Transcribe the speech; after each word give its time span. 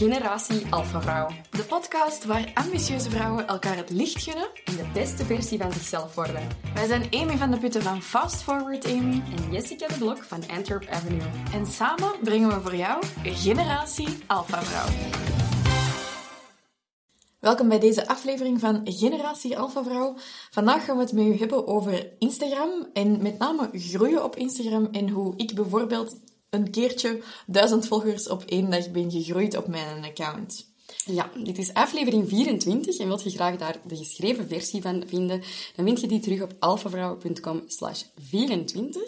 Generatie 0.00 0.66
Alpha 0.70 1.00
Vrouw. 1.00 1.28
De 1.50 1.62
podcast 1.62 2.24
waar 2.24 2.50
ambitieuze 2.54 3.10
vrouwen 3.10 3.46
elkaar 3.46 3.76
het 3.76 3.90
licht 3.90 4.22
gunnen. 4.22 4.48
En 4.64 4.76
de 4.76 4.90
beste 4.92 5.24
versie 5.24 5.58
van 5.58 5.72
zichzelf 5.72 6.14
worden. 6.14 6.48
Wij 6.74 6.86
zijn 6.86 7.06
Amy 7.10 7.36
van 7.36 7.50
de 7.50 7.58
Putten 7.58 7.82
van 7.82 8.02
Fast 8.02 8.42
Forward 8.42 8.84
Amy. 8.86 9.22
En 9.36 9.52
Jessica 9.52 9.86
de 9.86 9.94
Blok 9.98 10.24
van 10.24 10.42
Antwerp 10.48 10.86
Avenue. 10.88 11.30
En 11.52 11.66
samen 11.66 12.10
brengen 12.22 12.48
we 12.48 12.60
voor 12.60 12.76
jou 12.76 13.02
Generatie 13.22 14.08
Alpha 14.26 14.62
Vrouw. 14.62 15.18
Welkom 17.38 17.68
bij 17.68 17.78
deze 17.78 18.08
aflevering 18.08 18.60
van 18.60 18.80
Generatie 18.84 19.58
Alpha 19.58 19.82
Vrouw. 19.82 20.16
Vandaag 20.50 20.84
gaan 20.84 20.96
we 20.96 21.02
het 21.02 21.12
met 21.12 21.26
u 21.26 21.38
hebben 21.38 21.66
over 21.66 22.12
Instagram 22.18 22.88
en 22.92 23.22
met 23.22 23.38
name 23.38 23.68
groeien 23.72 24.24
op 24.24 24.36
Instagram 24.36 24.88
en 24.92 25.08
hoe 25.08 25.32
ik 25.36 25.54
bijvoorbeeld 25.54 26.16
een 26.50 26.70
keertje 26.70 27.22
duizend 27.46 27.86
volgers 27.86 28.28
op 28.28 28.42
één 28.42 28.70
dag 28.70 28.90
ben 28.90 29.10
gegroeid 29.10 29.56
op 29.56 29.66
mijn 29.66 30.04
account. 30.04 30.68
Ja, 31.04 31.30
dit 31.42 31.58
is 31.58 31.74
aflevering 31.74 32.28
24 32.28 32.98
en 32.98 33.06
wilt 33.06 33.22
je 33.22 33.30
graag 33.30 33.56
daar 33.56 33.80
de 33.86 33.96
geschreven 33.96 34.48
versie 34.48 34.82
van 34.82 35.02
vinden, 35.06 35.42
dan 35.76 35.84
vind 35.84 36.00
je 36.00 36.06
die 36.06 36.20
terug 36.20 36.42
op 36.42 36.54
alfavrouw.com 36.58 37.62
slash 37.66 38.02
24. 38.28 39.02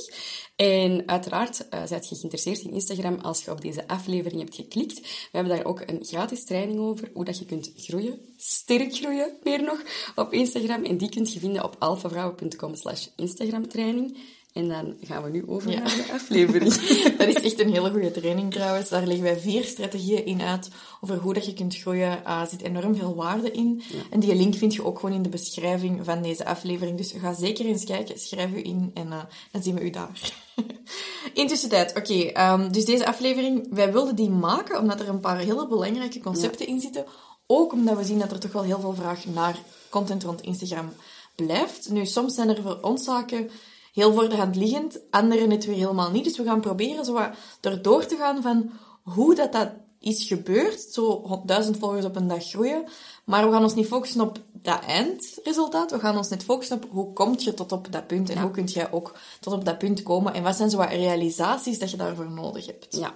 En 0.57 1.03
uiteraard 1.07 1.67
uh, 1.70 1.83
zijt 1.87 2.09
je 2.09 2.15
geïnteresseerd 2.15 2.61
in 2.61 2.73
Instagram 2.73 3.19
als 3.20 3.45
je 3.45 3.51
op 3.51 3.61
deze 3.61 3.89
aflevering 3.89 4.41
hebt 4.41 4.55
geklikt. 4.55 5.01
We 5.01 5.29
hebben 5.33 5.56
daar 5.56 5.65
ook 5.65 5.81
een 5.87 6.05
gratis 6.05 6.45
training 6.45 6.79
over, 6.79 7.11
hoe 7.15 7.25
dat 7.25 7.39
je 7.39 7.45
kunt 7.45 7.73
groeien, 7.77 8.20
sterk 8.37 8.95
groeien, 8.95 9.37
meer 9.43 9.62
nog, 9.62 9.83
op 10.15 10.33
Instagram. 10.33 10.84
En 10.84 10.97
die 10.97 11.09
kunt 11.09 11.33
je 11.33 11.39
vinden 11.39 11.65
op 11.65 11.77
alfavrouw.com 11.79 12.75
slash 12.75 13.06
Instagram 13.17 13.69
training. 13.69 14.17
En 14.52 14.69
dan 14.69 14.97
gaan 15.01 15.23
we 15.23 15.30
nu 15.30 15.45
over 15.47 15.70
naar 15.70 15.84
de 15.84 16.12
aflevering. 16.12 16.74
dat 17.19 17.29
is 17.29 17.34
echt 17.34 17.61
een 17.61 17.73
hele 17.73 17.91
goede 17.91 18.11
training 18.11 18.52
trouwens. 18.52 18.88
Daar 18.88 19.06
leggen 19.06 19.25
wij 19.25 19.38
vier 19.38 19.65
strategieën 19.65 20.27
in 20.27 20.42
uit 20.42 20.69
over 21.01 21.16
hoe 21.16 21.34
dat 21.34 21.47
je 21.47 21.55
kunt 21.55 21.77
groeien. 21.77 22.25
Ah, 22.25 22.41
er 22.41 22.47
zit 22.47 22.62
enorm 22.62 22.94
veel 22.94 23.14
waarde 23.14 23.50
in. 23.50 23.83
En 24.11 24.20
die 24.20 24.34
link 24.34 24.55
vind 24.55 24.75
je 24.75 24.84
ook 24.84 24.98
gewoon 24.98 25.14
in 25.14 25.22
de 25.22 25.28
beschrijving 25.28 26.05
van 26.05 26.22
deze 26.22 26.44
aflevering. 26.44 26.97
Dus 26.97 27.12
ga 27.17 27.34
zeker 27.34 27.67
eens 27.67 27.84
kijken, 27.84 28.19
schrijf 28.19 28.50
u 28.53 28.64
in 28.64 28.91
en 28.94 29.06
uh, 29.06 29.22
dan 29.53 29.62
zien 29.62 29.75
we 29.75 29.81
u 29.81 29.91
daar. 29.91 30.33
Intussen 31.34 31.69
tijd, 31.69 31.97
oké. 31.97 32.12
Okay, 32.12 32.53
um, 32.53 32.72
dus 32.72 32.84
deze 32.84 33.06
aflevering, 33.06 33.66
wij 33.70 33.92
wilden 33.92 34.16
die 34.16 34.31
maken 34.31 34.78
omdat 34.78 35.00
er 35.00 35.09
een 35.09 35.20
paar 35.20 35.39
hele 35.39 35.69
belangrijke 35.69 36.20
concepten 36.20 36.66
in 36.66 36.81
zitten. 36.81 37.05
Ook 37.47 37.72
omdat 37.72 37.97
we 37.97 38.05
zien 38.05 38.19
dat 38.19 38.31
er 38.31 38.41
toch 38.41 38.53
wel 38.53 38.62
heel 38.62 38.81
veel 38.81 38.94
vraag 38.94 39.25
naar 39.25 39.59
content 39.91 40.22
rond 40.22 40.41
Instagram 40.41 40.92
blijft. 41.34 41.91
Nu, 41.91 42.06
soms 42.06 42.34
zijn 42.34 42.48
er 42.48 42.62
voor 42.62 42.78
ons 42.81 43.05
zaken 43.05 43.50
heel 43.93 44.12
voor 44.12 44.29
de 44.29 44.37
hand 44.37 44.57
liggend, 44.57 45.01
anderen 45.11 45.51
het 45.51 45.65
weer 45.65 45.77
helemaal 45.77 46.11
niet. 46.11 46.25
Dus 46.25 46.37
we 46.37 46.45
gaan 46.45 46.61
proberen 46.61 47.05
zo 47.05 47.31
erdoor 47.61 48.07
te 48.07 48.17
gaan 48.17 48.43
van 48.43 48.71
hoe 49.03 49.34
dat, 49.34 49.53
dat 49.53 49.69
is 49.99 50.27
gebeurd. 50.27 50.81
Zo 50.81 51.43
duizend 51.47 51.79
volgers 51.79 52.05
op 52.05 52.17
een 52.17 52.29
dag 52.29 52.49
groeien. 52.49 52.84
Maar 53.25 53.47
we 53.47 53.53
gaan 53.53 53.62
ons 53.62 53.75
niet 53.75 53.87
focussen 53.87 54.21
op 54.21 54.39
dat 54.53 54.81
eindresultaat. 54.84 55.91
We 55.91 55.99
gaan 55.99 56.17
ons 56.17 56.29
net 56.29 56.45
focussen 56.45 56.77
op 56.77 56.91
hoe 56.91 57.12
kom 57.12 57.34
je 57.39 57.55
tot 57.55 57.73
op 57.73 57.93
dat 57.93 58.07
punt. 58.07 58.31
En 58.31 58.41
hoe 58.41 58.51
kun 58.51 58.65
jij 58.65 58.93
ook 58.93 59.15
tot 59.41 59.53
op 59.53 59.65
dat 59.65 59.79
punt 59.79 60.03
komen. 60.03 60.34
En 60.34 60.43
wat 60.43 60.56
zijn 60.56 60.71
zo 60.71 60.77
wat 60.77 60.89
realisaties 60.89 61.79
dat 61.79 61.91
je 61.91 61.97
daarvoor 61.97 62.31
nodig 62.31 62.67
hebt. 62.67 62.97
Ja. 62.97 63.15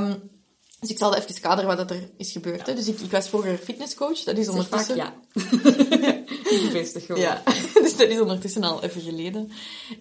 Um, 0.00 0.30
dus 0.80 0.90
ik 0.90 0.98
zal 0.98 1.14
even 1.14 1.40
kaderen 1.40 1.76
wat 1.76 1.90
er 1.90 2.10
is 2.16 2.32
gebeurd. 2.32 2.66
Hè. 2.66 2.74
Dus 2.74 2.88
ik, 2.88 3.00
ik 3.00 3.10
was 3.10 3.28
vroeger 3.28 3.56
fitnesscoach. 3.56 4.18
Dat 4.18 4.36
is 4.36 4.48
ondertussen... 4.48 4.96
ja. 4.96 5.14
Bevestig 6.44 7.06
gewoon. 7.06 7.22
Ja, 7.22 7.42
dus 7.82 7.96
dat 7.96 8.08
is 8.08 8.20
ondertussen 8.20 8.64
al 8.64 8.82
even 8.82 9.00
geleden. 9.00 9.50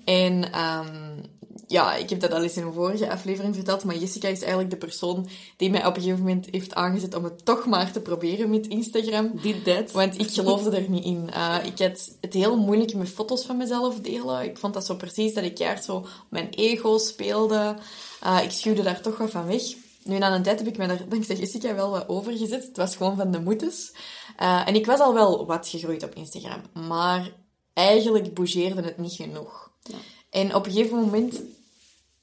En 0.06 0.60
um, 0.60 1.22
ja, 1.68 1.96
ik 1.96 2.10
heb 2.10 2.20
dat 2.20 2.34
al 2.34 2.44
eens 2.44 2.58
in 2.58 2.64
een 2.64 2.74
vorige 2.74 3.10
aflevering 3.10 3.56
verteld, 3.56 3.84
maar 3.84 3.98
Jessica 3.98 4.28
is 4.28 4.42
eigenlijk 4.42 4.70
de 4.70 4.78
persoon 4.78 5.28
die 5.58 5.70
mij 5.70 5.86
op 5.86 5.96
een 5.96 6.02
gegeven 6.02 6.24
moment 6.24 6.48
heeft 6.52 6.74
aangezet 6.74 7.16
om 7.16 7.24
het 7.24 7.46
toch 7.46 7.66
maar 7.66 7.92
te 7.92 8.00
proberen 8.00 8.50
met 8.50 8.68
Instagram. 8.68 9.32
Did 9.42 9.64
that. 9.64 9.92
Want 9.92 10.20
ik 10.20 10.32
geloofde 10.32 10.78
er 10.78 10.90
niet 10.90 11.06
in. 11.06 11.30
Uh, 11.34 11.56
ik 11.64 11.80
had 11.80 12.12
het 12.22 12.34
heel 12.34 12.58
moeilijk 12.58 12.94
met 12.94 13.10
foto's 13.10 13.46
van 13.46 13.58
mezelf 13.58 14.00
delen. 14.00 14.44
Ik 14.44 14.58
vond 14.58 14.74
dat 14.74 14.86
zo 14.86 14.96
precies 14.96 15.34
dat 15.34 15.44
ik 15.44 15.58
juist 15.58 15.84
zo 15.84 16.06
mijn 16.30 16.50
ego 16.50 16.98
speelde. 16.98 17.76
Uh, 18.24 18.40
ik 18.44 18.52
schuwde 18.52 18.84
daar 18.84 19.02
toch 19.02 19.18
wat 19.18 19.32
van 19.32 19.46
weg. 19.46 19.64
Nu, 20.04 20.18
na 20.18 20.36
een 20.36 20.44
tijd 20.44 20.60
heb 20.60 20.68
ik 20.68 20.78
me 20.78 20.88
daar 20.88 21.10
dankzij 21.10 21.36
Jessica 21.36 21.76
wel 21.76 21.90
wat 21.90 22.10
over 22.10 22.38
gezet. 22.38 22.64
Het 22.64 22.78
was 22.78 22.96
gewoon 22.96 23.16
van 23.16 23.32
de 23.32 23.40
moetes. 23.40 23.94
Uh, 24.42 24.68
en 24.68 24.76
ik 24.76 24.86
was 24.86 25.00
al 25.00 25.14
wel 25.14 25.46
wat 25.46 25.68
gegroeid 25.68 26.04
op 26.04 26.16
Instagram. 26.16 26.62
Maar 26.88 27.32
eigenlijk 27.74 28.34
bougeerde 28.34 28.82
het 28.82 28.98
niet 28.98 29.14
genoeg. 29.14 29.72
Ja. 29.82 29.98
En 30.30 30.56
op 30.56 30.66
een 30.66 30.72
gegeven 30.72 30.98
moment 30.98 31.42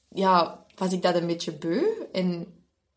ja, 0.09 0.65
was 0.75 0.91
ik 0.91 1.01
dat 1.01 1.15
een 1.15 1.27
beetje 1.27 1.51
beu. 1.51 1.83
En 2.11 2.53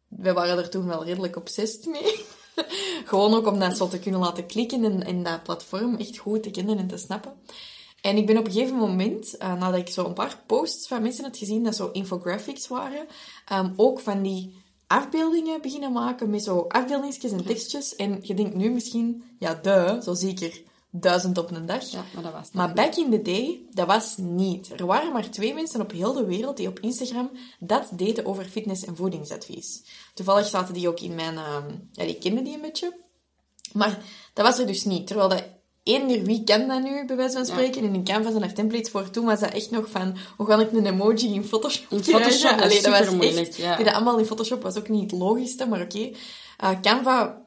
we 0.09 0.33
waren 0.33 0.59
er 0.59 0.71
toen 0.71 0.87
wel 0.87 1.05
redelijk 1.05 1.37
obsessief 1.37 1.87
mee. 1.87 2.25
Gewoon 3.11 3.35
ook 3.35 3.47
om 3.47 3.59
dat 3.59 3.77
zo 3.77 3.89
te 3.89 3.99
kunnen 3.99 4.21
laten 4.21 4.47
klikken 4.47 4.85
en, 4.85 5.05
en 5.05 5.23
dat 5.23 5.43
platform 5.43 5.97
echt 5.97 6.19
goed 6.19 6.43
te 6.43 6.51
kennen 6.51 6.79
en 6.79 6.87
te 6.87 6.97
snappen. 6.97 7.33
En 8.01 8.17
ik 8.17 8.27
ben 8.27 8.39
op 8.39 8.47
een 8.47 8.53
gegeven 8.53 8.77
moment, 8.77 9.35
uh, 9.35 9.55
nadat 9.55 9.81
ik 9.81 9.89
zo 9.89 10.05
een 10.05 10.13
paar 10.13 10.43
posts 10.47 10.89
van 10.89 11.03
mensen 11.03 11.25
had 11.25 11.37
gezien 11.37 11.65
dat 11.65 11.77
zo 11.77 11.91
infographics 11.93 12.69
waren, 12.69 13.07
um, 13.53 13.73
ook 13.77 14.01
van 14.01 14.23
die 14.23 14.64
afbeeldingen 14.87 15.63
beginnen 15.63 15.93
maken 15.93 16.31
met 16.31 16.45
zo 16.45 16.65
afbeeldingsjes 16.69 17.33
en 17.33 17.45
tekstjes. 17.45 17.97
En 17.97 18.19
je 18.23 18.35
denkt 18.35 18.55
nu 18.55 18.71
misschien, 18.71 19.25
ja, 19.39 19.55
de, 19.55 20.01
zo 20.03 20.15
zeker 20.15 20.63
duizend 20.91 21.39
op 21.39 21.51
een 21.51 21.67
dag. 21.67 21.91
Ja, 21.91 22.05
maar 22.15 22.23
dat 22.23 22.33
was 22.33 22.51
Maar 22.53 22.73
back 22.73 22.95
in 22.95 23.11
the 23.11 23.23
day, 23.23 23.67
dat 23.71 23.87
was 23.87 24.17
niet. 24.17 24.81
Er 24.81 24.87
waren 24.87 25.13
maar 25.13 25.31
twee 25.31 25.55
mensen 25.55 25.81
op 25.81 25.91
heel 25.91 26.13
de 26.13 26.25
wereld 26.25 26.57
die 26.57 26.69
op 26.69 26.81
Instagram 26.81 27.31
dat 27.59 27.91
deden 27.93 28.27
over 28.27 28.45
fitness- 28.45 28.85
en 28.85 28.97
voedingsadvies. 28.97 29.85
Toevallig 30.15 30.47
zaten 30.47 30.75
die 30.75 30.89
ook 30.89 31.01
in 31.01 31.15
mijn... 31.15 31.35
Uh, 31.35 31.57
ja, 31.93 32.05
die 32.05 32.19
kenden 32.19 32.45
die 32.45 32.55
een 32.55 32.61
beetje. 32.61 33.03
Maar 33.73 34.03
dat 34.33 34.47
was 34.47 34.59
er 34.59 34.67
dus 34.67 34.85
niet. 34.85 35.07
Terwijl 35.07 35.29
dat 35.29 35.45
eender 35.85 36.23
wie 36.23 36.45
kent 36.45 36.69
dat 36.69 36.83
nu, 36.83 37.07
bij 37.07 37.17
wijze 37.17 37.37
van 37.37 37.47
spreken. 37.47 37.83
Ja. 37.83 37.89
En 37.89 37.95
in 37.95 38.05
Canva 38.05 38.31
zijn 38.31 38.43
er 38.43 38.55
templates 38.55 38.91
voor. 38.91 39.11
Toen 39.11 39.25
was 39.25 39.41
dat 39.41 39.53
echt 39.53 39.71
nog 39.71 39.91
van, 39.91 40.17
hoe 40.37 40.47
kan 40.47 40.61
ik 40.61 40.73
een 40.73 40.87
emoji 40.87 41.35
in 41.35 41.45
Photoshop 41.45 41.91
In 41.91 42.05
Photoshop 42.05 42.61
Allee, 42.61 42.83
dat 42.83 42.99
was 42.99 43.15
moeilijk, 43.15 43.47
echt, 43.47 43.57
ja. 43.57 43.77
Die 43.77 43.85
dat 43.85 43.95
allemaal 43.95 44.19
in 44.19 44.27
Photoshop 44.27 44.63
was 44.63 44.77
ook 44.77 44.89
niet 44.89 45.11
het 45.11 45.21
logischste, 45.21 45.67
maar 45.67 45.81
oké. 45.81 45.97
Okay. 45.97 46.17
Uh, 46.75 46.81
Canva 46.81 47.43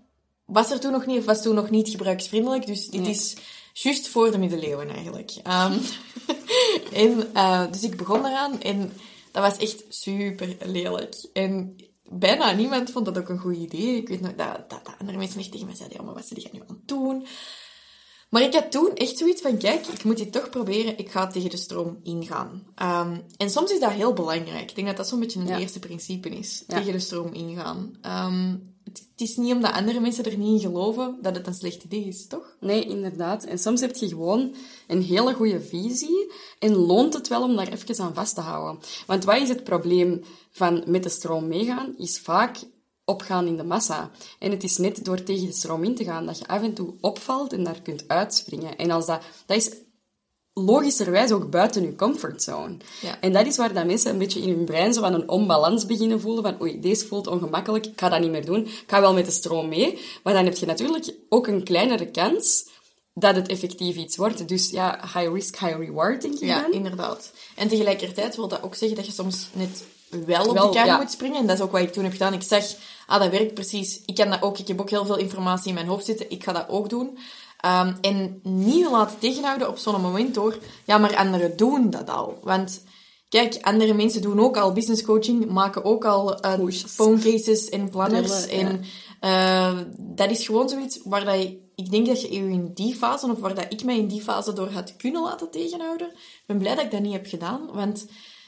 was 0.46 0.72
er 0.72 0.80
toen 0.80 0.92
nog 0.92 1.06
niet, 1.06 1.18
of 1.18 1.26
was 1.26 1.42
toen 1.42 1.56
nog 1.56 1.70
niet 1.70 1.90
gebruiksvriendelijk. 1.90 2.66
Dus 2.66 2.88
dit 2.88 3.02
nee. 3.02 3.10
is 3.10 3.36
juist 3.74 4.08
voor 4.08 4.32
de 4.32 4.38
middeleeuwen 4.38 4.90
eigenlijk. 4.90 5.32
Um, 5.32 5.80
en, 7.04 7.30
uh, 7.34 7.72
dus 7.72 7.84
ik 7.84 7.98
begon 7.98 8.26
eraan 8.26 8.62
en 8.62 8.92
dat 9.32 9.44
was 9.44 9.58
echt 9.58 9.84
super 9.90 10.58
lelijk. 10.66 11.16
En 11.34 11.76
bijna 12.04 12.52
niemand 12.52 12.92
vond 12.92 13.06
dat 13.06 13.18
ook 13.18 13.30
een 13.30 13.40
goed 13.40 13.56
idee. 13.56 13.96
Ik 13.96 14.08
weet 14.08 14.22
nog 14.22 14.36
dat, 14.36 14.70
dat, 14.70 14.86
dat 14.86 14.96
andere 15.00 15.18
mensen 15.18 15.40
echt 15.40 15.52
tegen 15.52 15.66
mij 15.66 15.76
zeiden, 15.76 15.98
ja, 15.98 16.04
maar 16.04 16.14
wat 16.14 16.26
ze 16.26 16.34
die 16.34 16.50
nu 16.52 16.60
aan 16.60 16.66
het 16.68 16.88
doen? 16.88 17.28
Maar 18.30 18.42
ik 18.42 18.54
had 18.54 18.72
toen 18.72 18.96
echt 18.96 19.18
zoiets 19.18 19.42
van, 19.42 19.58
kijk, 19.58 19.88
ik 19.88 20.04
moet 20.04 20.18
dit 20.18 20.32
toch 20.32 20.50
proberen, 20.50 20.98
ik 20.98 21.10
ga 21.10 21.28
tegen 21.28 21.50
de 21.50 21.58
stroom 21.58 22.00
ingaan. 22.04 22.64
Um, 22.82 23.24
en 23.38 23.50
soms 23.50 23.72
is 23.72 23.80
dat 23.80 23.92
heel 23.92 24.14
belangrijk. 24.14 24.70
Ik 24.70 24.76
denk 24.76 24.88
dat 24.88 24.98
dat 24.98 25.08
zo'n 25.08 25.20
beetje 25.20 25.40
een 25.40 25.48
ja. 25.48 25.60
eerste 25.60 25.80
principe 25.80 26.30
is, 26.30 26.64
ja. 26.68 26.78
tegen 26.78 26.92
de 26.92 27.00
stroom 27.00 27.34
ingaan. 27.34 27.98
Um, 28.06 28.76
het, 28.84 29.08
het, 29.12 29.22
is 29.22 29.38
niet 29.38 29.54
omdat 29.54 29.72
andere 29.72 30.00
mensen 30.00 30.26
er 30.26 30.38
niet 30.38 30.62
in 30.62 30.70
geloven 30.70 31.18
dat 31.22 31.36
het 31.36 31.48
een 31.48 31.54
slecht 31.54 31.84
idee 31.84 32.06
is, 32.06 32.28
toch? 32.28 32.56
Nee, 32.60 32.86
inderdaad. 32.86 33.44
En 33.44 33.60
soms 33.60 33.82
heb 33.82 33.96
je 33.96 34.08
gewoon 34.08 34.56
een 34.88 35.02
hele 35.02 35.34
goede 35.34 35.62
visie 35.62 36.32
en 36.60 36.76
loont 36.76 37.14
het 37.14 37.28
wel 37.28 37.44
om 37.44 37.56
daar 37.56 37.68
even 37.68 38.04
aan 38.04 38.14
vast 38.14 38.36
te 38.36 38.42
houden. 38.42 38.82
Want 39.06 39.24
wat 39.24 39.42
is 39.42 39.50
het 39.50 39.64
probleem 39.64 40.22
van 40.52 40.84
met 40.86 41.04
de 41.04 41.10
stroom 41.10 41.48
meegaan? 41.48 41.94
Is 41.98 42.20
vaak 42.20 42.58
opgaan 43.08 43.48
in 43.48 43.56
de 43.58 43.64
massa. 43.64 44.12
En 44.40 44.52
het 44.52 44.64
is 44.64 44.78
net 44.78 45.06
door 45.06 45.24
tegen 45.24 45.46
de 45.46 45.54
stroom 45.54 45.84
in 45.84 45.96
te 45.96 46.04
gaan 46.04 46.26
dat 46.26 46.38
je 46.38 46.48
af 46.48 46.62
en 46.62 46.74
toe 46.74 46.94
opvalt 47.02 47.54
en 47.54 47.64
daar 47.64 47.82
kunt 47.82 48.04
uitspringen. 48.08 48.78
En 48.78 48.92
als 48.92 49.06
dat, 49.06 49.22
dat 49.46 49.58
is 49.58 49.72
logischerwijs 50.54 51.32
ook 51.32 51.50
buiten 51.50 51.82
je 51.82 51.96
comfortzone. 51.96 52.78
Ja. 53.02 53.22
En 53.22 53.34
dat 53.34 53.46
is 53.46 53.58
waar 53.58 53.74
dat 53.74 53.86
mensen 53.86 54.12
een 54.12 54.18
beetje 54.18 54.42
in 54.42 54.50
hun 54.50 54.66
brein 54.66 54.94
zo 54.94 55.02
van 55.02 55.14
een 55.14 55.30
onbalans 55.30 55.86
beginnen 55.86 56.22
voelen 56.22 56.44
van 56.44 56.62
oei, 56.62 56.80
deze 56.80 57.06
voelt 57.06 57.28
ongemakkelijk, 57.28 57.86
ik 57.86 58.00
ga 58.00 58.10
dat 58.10 58.20
niet 58.20 58.32
meer 58.32 58.46
doen. 58.46 58.66
Ik 58.66 58.84
ga 58.88 59.02
wel 59.02 59.14
met 59.14 59.26
de 59.26 59.32
stroom 59.32 59.68
mee. 59.68 60.00
Maar 60.24 60.34
dan 60.34 60.46
heb 60.46 60.56
je 60.58 60.66
natuurlijk 60.66 61.14
ook 61.30 61.48
een 61.48 61.64
kleinere 61.64 62.12
kans 62.12 62.66
dat 63.14 63.36
het 63.36 63.48
effectief 63.48 63.96
iets 63.96 64.16
wordt. 64.16 64.48
Dus 64.48 64.70
ja, 64.70 65.00
high 65.02 65.32
risk, 65.34 65.58
high 65.60 65.78
reward, 65.78 66.22
denk 66.22 66.34
ik 66.34 66.40
Ja, 66.48 66.62
dan. 66.62 66.72
inderdaad. 66.72 67.32
En 67.56 67.68
tegelijkertijd 67.68 68.36
wil 68.36 68.48
dat 68.48 68.64
ook 68.64 68.76
zeggen 68.76 68.98
dat 68.98 69.06
je 69.06 69.12
soms 69.12 69.48
net 69.54 69.84
wel 70.10 70.46
op 70.48 70.54
Wel, 70.54 70.68
de 70.68 70.76
kar 70.78 70.86
ja. 70.86 70.98
moet 70.98 71.12
springen. 71.12 71.40
En 71.40 71.48
dat 71.48 71.58
is 71.58 71.64
ook 71.64 71.72
wat 71.72 71.82
ik 71.82 71.94
toen 71.94 72.04
heb 72.04 72.12
gedaan. 72.12 72.34
Ik 72.34 72.44
zeg, 72.44 72.76
ah, 73.08 73.20
dat 73.22 73.32
werkt 73.32 73.54
precies. 73.54 74.02
Ik 74.06 74.16
kan 74.16 74.30
dat 74.30 74.42
ook. 74.42 74.58
Ik 74.58 74.68
heb 74.68 74.82
ook 74.82 74.90
heel 74.90 75.06
veel 75.06 75.18
informatie 75.18 75.68
in 75.68 75.74
mijn 75.74 75.88
hoofd 75.88 76.06
zitten. 76.06 76.30
Ik 76.30 76.44
ga 76.44 76.52
dat 76.54 76.70
ook 76.70 76.90
doen. 76.90 77.18
Um, 77.66 77.98
en 78.02 78.40
niet 78.44 78.90
laten 78.90 79.20
tegenhouden 79.20 79.68
op 79.68 79.78
zo'n 79.78 80.02
moment 80.02 80.34
door, 80.34 80.58
ja, 80.86 80.98
maar 80.98 81.16
anderen 81.16 81.58
doen 81.58 81.90
dat 81.90 82.10
al. 82.10 82.40
Want 82.42 82.84
kijk, 83.30 83.58
andere 83.62 83.94
mensen 83.94 84.22
doen 84.22 84.40
ook 84.40 84.58
al 84.58 84.74
business 84.74 85.04
coaching, 85.04 85.50
maken 85.50 85.86
ook 85.86 86.06
al 86.06 86.46
uh, 86.46 86.70
phone 86.86 87.20
cases 87.20 87.70
en 87.70 87.90
planners. 87.90 88.46
Brillen, 88.46 88.68
en 88.68 88.84
uh, 89.22 89.80
dat 89.98 90.32
is 90.32 90.46
gewoon 90.46 90.70
zoiets 90.70 91.00
waar 91.04 91.26
dat 91.26 91.42
je, 91.42 91.58
ik 91.76 91.92
denk 91.92 92.08
dat 92.08 92.22
je 92.22 92.34
je 92.34 92.40
in 92.40 92.72
die 92.74 92.96
fase, 92.96 93.32
of 93.32 93.40
waar 93.40 93.56
dat 93.56 93.66
ik 93.70 93.84
mij 93.84 93.98
in 93.98 94.08
die 94.08 94.22
fase 94.22 94.54
door 94.54 94.70
had 94.70 94.96
kunnen 94.96 95.22
laten 95.22 95.52
tegenhouden. 95.52 96.08
Ik 96.08 96.44
ben 96.46 96.58
blij 96.58 96.76
dat 96.76 96.84
ik 96.84 96.92
dat 96.92 97.02
niet 97.02 97.14
heb 97.14 97.28
gedaan, 97.28 97.70
want 97.74 98.06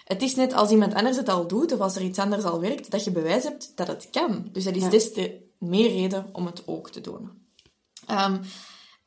het 0.10 0.22
is 0.22 0.36
net 0.36 0.54
als 0.54 0.72
iemand 0.72 0.94
anders 0.94 1.18
het 1.18 1.30
al 1.30 1.48
doet, 1.48 1.72
of 1.72 1.80
als 1.80 1.96
er 1.96 2.02
iets 2.02 2.20
anders 2.20 2.44
al 2.44 2.60
werkt, 2.60 2.92
dat 2.92 3.04
je 3.04 3.12
bewijs 3.12 3.44
hebt 3.44 3.72
dat 3.76 3.88
het 3.88 4.08
kan. 4.12 4.50
Dus 4.52 4.64
dat 4.64 4.76
is 4.76 4.82
Ja. 4.84 4.90
des 4.90 5.14
te 5.14 5.42
meer 5.58 5.90
reden 5.90 6.30
om 6.32 6.46
het 6.46 6.64
ook 6.68 6.90
te 6.90 7.02
doen. 7.02 7.30
Ehm, 8.06 8.38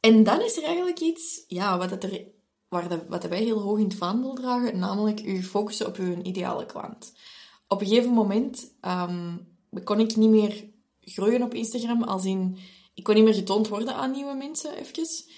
en 0.01 0.25
dan 0.25 0.41
is 0.41 0.57
er 0.57 0.63
eigenlijk 0.63 1.01
iets, 1.01 1.45
ja, 1.49 1.79
wat, 1.79 1.91
het 1.91 2.05
er, 2.05 2.25
waar 2.69 2.89
de, 2.89 3.01
wat 3.09 3.25
wij 3.25 3.43
heel 3.43 3.61
hoog 3.61 3.79
in 3.79 3.85
het 3.85 3.95
vaandel 3.95 4.35
dragen, 4.35 4.79
namelijk 4.79 5.23
u 5.25 5.43
focussen 5.43 5.87
op 5.87 5.97
uw 5.97 6.23
ideale 6.23 6.67
klant. 6.67 7.13
Op 7.69 7.81
een 7.81 7.87
gegeven 7.87 8.13
moment 8.13 8.73
um, 8.81 9.47
kon 9.85 10.01
ik 10.01 10.17
niet 10.17 10.31
meer 10.31 10.65
groeien 11.01 11.43
op 11.43 11.55
Instagram, 11.55 12.03
als 12.03 12.25
in, 12.25 12.59
ik 12.95 13.03
kon 13.05 13.15
niet 13.15 13.25
meer 13.25 13.35
getoond 13.35 13.69
worden 13.69 13.95
aan 13.95 14.11
nieuwe 14.11 14.35
mensen, 14.35 14.77
eventjes. 14.77 15.29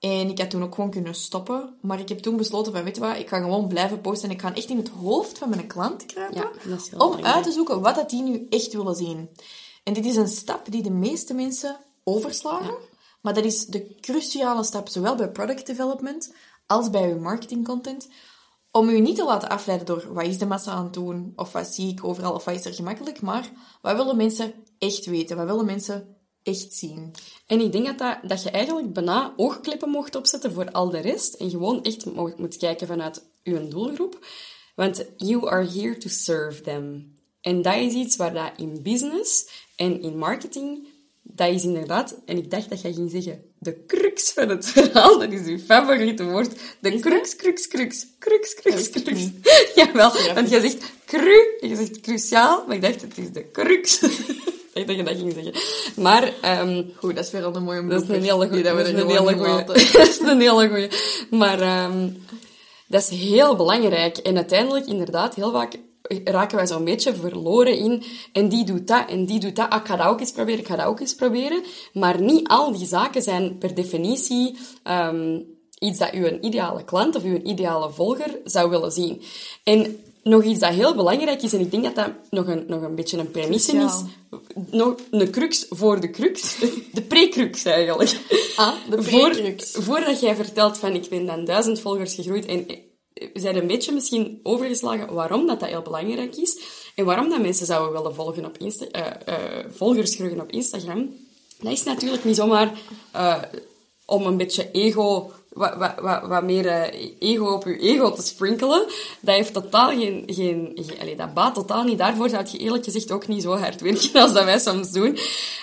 En 0.00 0.28
ik 0.28 0.38
had 0.38 0.50
toen 0.50 0.62
ook 0.62 0.74
gewoon 0.74 0.90
kunnen 0.90 1.14
stoppen. 1.14 1.74
Maar 1.80 2.00
ik 2.00 2.08
heb 2.08 2.18
toen 2.18 2.36
besloten 2.36 2.72
van, 2.72 2.84
weet 2.84 2.96
je 2.96 3.00
wat, 3.00 3.16
ik 3.16 3.28
ga 3.28 3.38
gewoon 3.40 3.68
blijven 3.68 4.00
posten. 4.00 4.28
En 4.28 4.34
ik 4.34 4.40
ga 4.40 4.54
echt 4.54 4.70
in 4.70 4.76
het 4.76 4.88
hoofd 4.88 5.38
van 5.38 5.48
mijn 5.48 5.66
klant 5.66 6.06
kruipen. 6.06 6.50
om 6.98 7.24
uit 7.24 7.44
te 7.44 7.52
zoeken 7.52 7.80
wat 7.80 7.94
dat 7.94 8.10
die 8.10 8.22
nu 8.22 8.46
echt 8.50 8.72
willen 8.72 8.94
zien. 8.94 9.30
En 9.84 9.92
dit 9.92 10.06
is 10.06 10.16
een 10.16 10.28
stap 10.28 10.70
die 10.70 10.82
de 10.82 10.90
meeste 10.90 11.34
mensen 11.34 11.76
overslagen. 12.04 12.74
Maar 13.20 13.34
dat 13.34 13.44
is 13.44 13.66
de 13.66 13.96
cruciale 14.00 14.64
stap, 14.64 14.88
zowel 14.88 15.14
bij 15.14 15.30
product 15.30 15.66
development 15.66 16.34
als 16.66 16.90
bij 16.90 17.12
uw 17.12 17.18
marketing 17.18 17.64
content. 17.64 18.08
Om 18.70 18.88
u 18.88 19.00
niet 19.00 19.16
te 19.16 19.24
laten 19.24 19.48
afleiden 19.48 19.86
door 19.86 20.12
wat 20.12 20.24
is 20.24 20.38
de 20.38 20.46
massa 20.46 20.72
aan 20.72 20.84
het 20.84 20.92
doen, 20.92 21.32
of 21.36 21.52
wat 21.52 21.66
zie 21.66 21.90
ik 21.90 22.04
overal, 22.04 22.34
of 22.34 22.44
wat 22.44 22.54
is 22.54 22.64
er 22.64 22.74
gemakkelijk. 22.74 23.20
Maar 23.20 23.50
wat 23.82 23.96
willen 23.96 24.16
mensen 24.16 24.54
echt 24.78 25.06
weten? 25.06 25.36
Wat 25.36 25.46
willen 25.46 25.64
mensen 25.64 26.16
echt 26.42 26.74
zien. 26.74 27.14
En 27.46 27.60
ik 27.60 27.72
denk 27.72 27.86
dat, 27.86 27.98
dat, 27.98 28.18
dat 28.22 28.42
je 28.42 28.50
eigenlijk 28.50 28.92
bijna 28.92 29.34
oogklippen 29.36 29.88
mocht 29.88 30.16
opzetten 30.16 30.52
voor 30.52 30.70
al 30.70 30.90
de 30.90 31.00
rest. 31.00 31.34
En 31.34 31.50
gewoon 31.50 31.84
echt 31.84 32.04
moet 32.38 32.56
kijken 32.56 32.86
vanuit 32.86 33.24
uw 33.44 33.68
doelgroep. 33.68 34.26
Want 34.74 35.04
you 35.16 35.48
are 35.48 35.66
here 35.66 35.96
to 35.96 36.08
serve 36.08 36.60
them. 36.60 37.14
En 37.40 37.62
dat 37.62 37.76
is 37.76 37.92
iets 37.92 38.16
waar 38.16 38.32
dat 38.32 38.52
in 38.56 38.82
business 38.82 39.48
en 39.76 40.02
in 40.02 40.18
marketing, 40.18 40.88
dat 41.22 41.54
is 41.54 41.64
inderdaad, 41.64 42.16
en 42.26 42.36
ik 42.36 42.50
dacht 42.50 42.68
dat 42.68 42.80
jij 42.80 42.92
ging 42.92 43.10
zeggen, 43.10 43.44
de 43.58 43.84
crux 43.86 44.32
van 44.32 44.48
het 44.48 44.66
verhaal, 44.72 45.18
dat 45.18 45.32
is 45.32 45.46
uw 45.46 45.58
favoriete 45.58 46.24
woord. 46.24 46.60
De 46.80 46.98
crux, 46.98 47.36
crux, 47.36 47.68
crux, 47.68 48.06
crux, 48.18 48.54
crux, 48.54 48.90
crux. 48.90 49.20
Jawel, 49.76 50.12
want 50.34 50.50
jij 50.50 50.60
zegt 50.60 50.92
cru, 51.04 51.56
je 51.60 51.76
zegt 51.76 52.00
cruciaal, 52.00 52.64
maar 52.66 52.76
ik 52.76 52.82
dacht, 52.82 53.00
het 53.00 53.18
is 53.18 53.32
de 53.32 53.50
crux. 53.50 54.00
Dat 54.86 54.96
je 54.96 55.02
dat 55.02 55.16
ging 55.16 55.32
zeggen. 55.32 55.52
Maar... 56.02 56.32
Um, 56.60 56.92
Goed, 56.96 57.14
dat 57.14 57.24
is 57.24 57.30
weer 57.30 57.44
al 57.44 57.56
een 57.56 57.62
mooie 57.62 57.86
Dat 57.86 58.02
is 58.02 58.08
een 58.08 58.22
hele 58.22 58.48
goeie. 58.48 58.62
Dat, 58.62 58.78
is 58.78 58.88
een 58.88 59.08
hele 59.08 59.34
goeie. 59.36 59.64
dat 59.92 60.08
is 60.08 60.18
een 60.18 60.40
hele 60.40 60.68
goeie. 60.68 60.88
Maar 61.30 61.84
um, 61.84 62.24
dat 62.86 63.00
is 63.00 63.08
heel 63.08 63.56
belangrijk. 63.56 64.16
En 64.16 64.36
uiteindelijk, 64.36 64.86
inderdaad, 64.86 65.34
heel 65.34 65.52
vaak 65.52 65.78
raken 66.24 66.56
wij 66.56 66.66
zo'n 66.66 66.84
beetje 66.84 67.14
verloren 67.14 67.76
in 67.78 68.02
en 68.32 68.48
die 68.48 68.64
doet 68.64 68.86
dat 68.86 69.08
en 69.08 69.26
die 69.26 69.40
doet 69.40 69.56
dat. 69.56 69.70
Ah, 69.70 69.80
ik 69.80 69.86
ga 69.86 69.96
dat 69.96 70.06
ook 70.06 70.20
eens 70.20 70.32
proberen, 70.32 70.60
ik 70.60 70.66
ga 70.66 70.76
dat 70.76 70.86
ook 70.86 71.00
eens 71.00 71.14
proberen. 71.14 71.62
Maar 71.92 72.20
niet 72.20 72.48
al 72.48 72.72
die 72.72 72.86
zaken 72.86 73.22
zijn 73.22 73.58
per 73.58 73.74
definitie 73.74 74.58
um, 74.84 75.44
iets 75.78 75.98
dat 75.98 76.10
uw 76.12 76.38
ideale 76.40 76.84
klant 76.84 77.16
of 77.16 77.22
uw 77.22 77.40
ideale 77.42 77.90
volger 77.90 78.38
zou 78.44 78.70
willen 78.70 78.92
zien. 78.92 79.22
En 79.64 79.98
nog 80.22 80.44
iets 80.44 80.60
dat 80.60 80.72
heel 80.72 80.94
belangrijk 80.94 81.42
is, 81.42 81.52
en 81.52 81.60
ik 81.60 81.70
denk 81.70 81.84
dat 81.84 81.94
dat 81.94 82.10
nog 82.30 82.46
een, 82.46 82.64
nog 82.66 82.82
een 82.82 82.94
beetje 82.94 83.18
een 83.18 83.30
premisse 83.30 83.76
is. 83.76 84.02
Nog 84.70 84.96
een 85.10 85.30
crux 85.30 85.66
voor 85.68 86.00
de 86.00 86.10
crux. 86.10 86.58
De 86.92 87.02
pre-crux 87.02 87.64
eigenlijk. 87.64 88.20
Ah, 88.56 88.74
de 88.90 88.96
pre-crux. 88.96 89.70
Voor, 89.70 89.82
voordat 89.82 90.20
jij 90.20 90.34
vertelt 90.34 90.78
van 90.78 90.92
ik 90.92 91.08
ben 91.08 91.26
dan 91.26 91.44
duizend 91.44 91.80
volgers 91.80 92.14
gegroeid 92.14 92.46
en 92.46 92.66
zijn 93.34 93.56
een 93.56 93.66
beetje 93.66 93.92
misschien 93.92 94.40
overgeslagen 94.42 95.14
waarom 95.14 95.46
dat, 95.46 95.60
dat 95.60 95.68
heel 95.68 95.82
belangrijk 95.82 96.36
is 96.36 96.60
en 96.94 97.04
waarom 97.04 97.28
dat 97.28 97.40
mensen 97.40 97.66
zouden 97.66 97.92
willen 97.92 98.14
volgen 98.14 98.44
op 98.44 98.58
Insta 98.58 98.86
uh, 98.92 99.06
uh, 99.28 99.34
volgers 99.70 100.14
groeien 100.14 100.40
op 100.40 100.50
Instagram. 100.50 101.14
Dat 101.60 101.72
is 101.72 101.82
natuurlijk 101.82 102.24
niet 102.24 102.36
zomaar 102.36 102.72
uh, 103.16 103.42
om 104.06 104.26
een 104.26 104.36
beetje 104.36 104.70
ego 104.70 105.32
wat, 105.50 105.76
wat, 106.00 106.26
wat, 106.26 106.42
meer 106.42 106.64
uh, 106.64 107.10
ego 107.18 107.44
op 107.44 107.64
je 107.64 107.78
ego 107.78 108.12
te 108.12 108.22
sprinkelen, 108.22 108.86
dat 109.20 109.34
heeft 109.34 109.52
totaal 109.52 109.88
geen... 109.88 110.22
geen, 110.26 110.72
geen 110.74 111.16
dat 111.16 111.34
baat 111.34 111.54
totaal 111.54 111.84
niet. 111.84 111.98
Daarvoor 111.98 112.28
zou 112.28 112.46
je 112.50 112.58
eerlijk 112.58 112.84
gezegd 112.84 113.12
ook 113.12 113.28
niet 113.28 113.42
zo 113.42 113.56
hard 113.56 113.80
werken 113.80 114.20
als 114.22 114.32
dat 114.32 114.44
wij 114.44 114.58
soms 114.58 114.90
doen. 114.90 115.18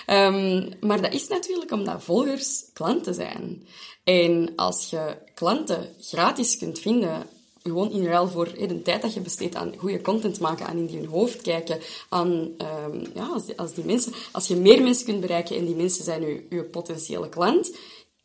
Um, 0.06 0.68
maar 0.80 1.02
dat 1.02 1.12
is 1.12 1.28
natuurlijk 1.28 1.72
omdat 1.72 2.02
volgers 2.02 2.64
klanten 2.72 3.14
zijn. 3.14 3.66
En 4.04 4.52
als 4.56 4.90
je 4.90 5.16
klanten 5.34 5.94
gratis 6.00 6.58
kunt 6.58 6.78
vinden 6.78 7.26
gewoon 7.62 7.90
in 7.90 8.06
ruil 8.06 8.28
voor 8.28 8.54
de 8.58 8.82
tijd 8.82 9.02
dat 9.02 9.14
je 9.14 9.20
besteedt 9.20 9.54
aan 9.54 9.74
goede 9.76 10.00
content 10.00 10.40
maken, 10.40 10.66
aan 10.66 10.76
in 10.76 10.98
hun 10.98 11.06
hoofd 11.06 11.42
kijken, 11.42 11.78
aan, 12.08 12.28
um, 12.28 13.02
ja, 13.14 13.28
als 13.32 13.46
die, 13.46 13.58
als 13.58 13.74
die 13.74 13.84
mensen, 13.84 14.12
als 14.32 14.46
je 14.46 14.56
meer 14.56 14.82
mensen 14.82 15.04
kunt 15.04 15.20
bereiken 15.20 15.56
en 15.56 15.64
die 15.64 15.74
mensen 15.74 16.04
zijn 16.04 16.20
je, 16.20 16.46
je 16.50 16.64
potentiële 16.64 17.28
klant, 17.28 17.76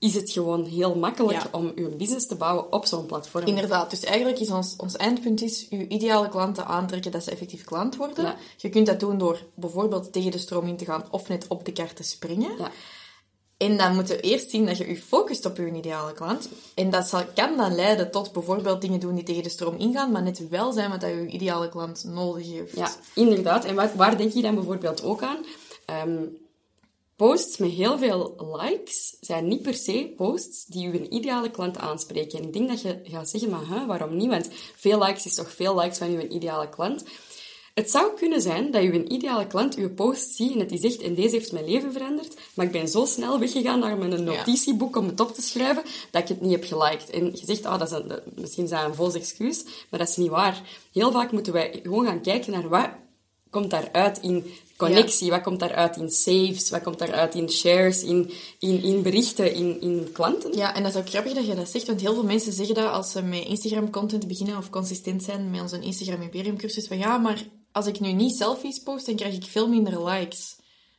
is 0.04 0.16
het 0.16 0.32
gewoon 0.32 0.66
heel 0.66 0.96
makkelijk 0.96 1.42
om 1.52 1.72
uw 1.76 1.96
business 1.96 2.28
te 2.28 2.36
bouwen 2.36 2.72
op 2.72 2.86
zo'n 2.86 3.06
platform. 3.06 3.46
Inderdaad. 3.46 3.90
Dus 3.90 4.04
eigenlijk 4.04 4.40
is 4.40 4.52
ons, 4.52 4.76
ons 4.78 4.96
eindpunt 4.96 5.42
is 5.42 5.68
uw 5.70 5.86
ideale 5.88 6.30
klanten 6.30 6.66
aantrekken 6.66 7.12
dat 7.12 7.24
ze 7.24 7.32
effectief 7.32 7.64
klant 7.64 7.96
worden. 7.96 8.36
Je 8.58 8.70
kunt 8.70 8.86
dat 8.86 9.00
doen 9.00 9.18
door 9.18 9.42
bijvoorbeeld 9.56 10.14
tegen 10.14 10.32
de 10.32 10.38
stroom 10.38 10.68
in 10.68 10.78
te 10.78 10.86
gaan 10.86 11.06
of 11.12 11.28
net 11.28 11.48
op 11.48 11.66
de 11.66 11.72
kaart 11.72 11.96
te 11.96 12.04
springen. 12.04 12.52
Ja. 12.58 12.72
En 13.58 13.78
dan 13.78 13.96
moeten 13.96 14.16
we 14.16 14.22
eerst 14.22 14.50
zien 14.50 14.66
dat 14.66 14.78
je 14.78 14.88
je 14.88 14.98
focust 14.98 15.46
op 15.46 15.58
je 15.58 15.72
ideale 15.72 16.14
klant. 16.14 16.50
En 16.76 16.90
dat 16.90 17.08
zal, 17.08 17.24
kan 17.36 17.58
dan 17.58 17.76
leiden 17.76 18.12
tot 18.12 18.32
bijvoorbeeld 18.32 18.82
dingen 18.82 19.00
doen 19.00 19.16
die 19.16 19.24
tegen 19.24 19.44
de 19.44 19.50
stroom 19.50 19.76
ingaan, 19.78 20.12
maar 20.12 20.24
net 20.24 20.50
wel 20.50 20.72
zijn 20.72 20.90
wat 20.90 21.02
je 21.02 21.28
ideale 21.28 21.70
klant 21.70 22.04
nodig 22.04 22.48
heeft. 22.48 22.76
Ja, 22.76 22.92
inderdaad. 23.16 23.66
En 23.66 23.76
waar, 23.76 23.92
waar 23.96 24.18
denk 24.18 24.34
je 24.34 24.42
dan 24.42 24.56
bijvoorbeeld 24.56 25.04
ook 25.04 25.22
aan? 25.22 25.38
Um, 26.08 26.42
Posts 27.24 27.58
met 27.58 27.72
heel 27.72 27.98
veel 27.98 28.36
likes 28.62 29.18
zijn 29.20 29.48
niet 29.48 29.62
per 29.62 29.74
se 29.74 30.14
posts 30.16 30.66
die 30.66 30.88
uw 30.88 31.08
ideale 31.10 31.52
klant 31.52 31.78
aanspreken. 31.78 32.40
En 32.40 32.46
ik 32.46 32.54
denk 32.54 32.70
dat 32.70 32.82
je 32.82 33.00
gaat 33.04 33.30
zeggen, 33.30 33.50
maar 33.50 33.86
waarom 33.88 34.16
niet? 34.16 34.30
Want 34.30 34.50
veel 34.76 35.04
likes 35.04 35.26
is 35.26 35.36
toch 35.36 35.52
veel 35.52 35.80
likes 35.80 35.98
van 35.98 36.10
uw 36.10 36.20
ideale 36.20 36.70
klant. 36.70 37.04
Het 37.74 37.90
zou 37.92 38.14
kunnen 38.16 38.42
zijn 38.42 38.72
dat 38.72 38.82
uw 38.82 39.04
ideale 39.04 39.48
klant 39.48 39.76
uw 39.76 39.94
post 39.94 40.36
ziet 40.36 40.52
en 40.52 40.60
het 40.60 40.70
die 40.70 40.80
zegt, 40.80 41.02
en 41.02 41.16
deze 41.16 41.36
heeft 41.36 41.52
mijn 41.52 41.66
leven 41.66 41.94
veranderd, 41.94 42.36
maar 42.54 42.66
ik 42.66 42.72
ben 42.72 42.88
zo 42.88 43.06
snel 43.06 43.40
weggegaan 43.40 43.80
naar 43.80 43.98
mijn 43.98 44.24
notitieboek 44.24 44.96
om 44.96 45.08
het 45.08 45.20
op 45.20 45.34
te 45.34 45.42
schrijven, 45.42 45.84
dat 46.12 46.22
ik 46.22 46.28
het 46.28 46.42
niet 46.42 46.52
heb 46.52 46.64
geliked. 46.64 47.10
En 47.10 47.26
je 47.26 47.46
zegt, 47.46 47.66
oh, 47.66 47.80
dat 47.80 47.92
is 47.92 47.98
een, 47.98 48.20
misschien 48.36 48.64
is 48.64 48.70
dat 48.70 48.84
een 48.84 48.96
vals 48.96 49.14
excuus, 49.14 49.64
maar 49.64 50.00
dat 50.00 50.10
is 50.10 50.18
niet 50.18 50.30
waar. 50.30 50.62
Heel 50.92 51.12
vaak 51.12 51.32
moeten 51.32 51.54
wij 51.54 51.80
gewoon 51.84 52.06
gaan 52.06 52.22
kijken 52.22 52.52
naar 52.52 52.70
wat 52.70 52.90
komt 53.54 53.70
daaruit 53.70 54.20
in 54.22 54.46
connectie? 54.78 55.30
Wat 55.30 55.42
komt 55.42 55.60
daaruit 55.60 55.98
in 55.98 56.10
saves? 56.10 56.70
Wat 56.70 56.82
komt 56.82 57.00
daaruit 57.00 57.36
in 57.36 57.50
shares, 57.50 58.04
in, 58.04 58.32
in, 58.60 58.84
in 58.84 59.02
berichten, 59.02 59.54
in, 59.54 59.82
in 59.82 60.10
klanten? 60.12 60.58
Ja, 60.58 60.76
en 60.76 60.84
dat 60.84 60.94
is 60.94 61.00
ook 61.00 61.10
grappig 61.10 61.34
dat 61.34 61.46
je 61.46 61.56
dat 61.56 61.70
zegt, 61.70 61.88
want 61.88 62.02
heel 62.02 62.14
veel 62.14 62.24
mensen 62.24 62.54
zeggen 62.54 62.76
dat 62.76 62.92
als 62.92 63.12
ze 63.12 63.22
met 63.22 63.46
Instagram-content 63.46 64.28
beginnen 64.28 64.58
of 64.58 64.70
consistent 64.70 65.24
zijn 65.24 65.52
met 65.52 65.62
onze 65.62 65.80
Instagram 65.80 66.22
Imperium 66.22 66.58
cursus, 66.58 66.88
van 66.88 66.98
ja, 66.98 67.18
maar 67.18 67.44
als 67.72 67.88
ik 67.88 68.00
nu 68.00 68.12
niet 68.12 68.36
selfies 68.36 68.80
post, 68.80 69.06
dan 69.06 69.16
krijg 69.16 69.36
ik 69.36 69.44
veel 69.44 69.68
minder 69.68 70.06
likes. 70.06 70.56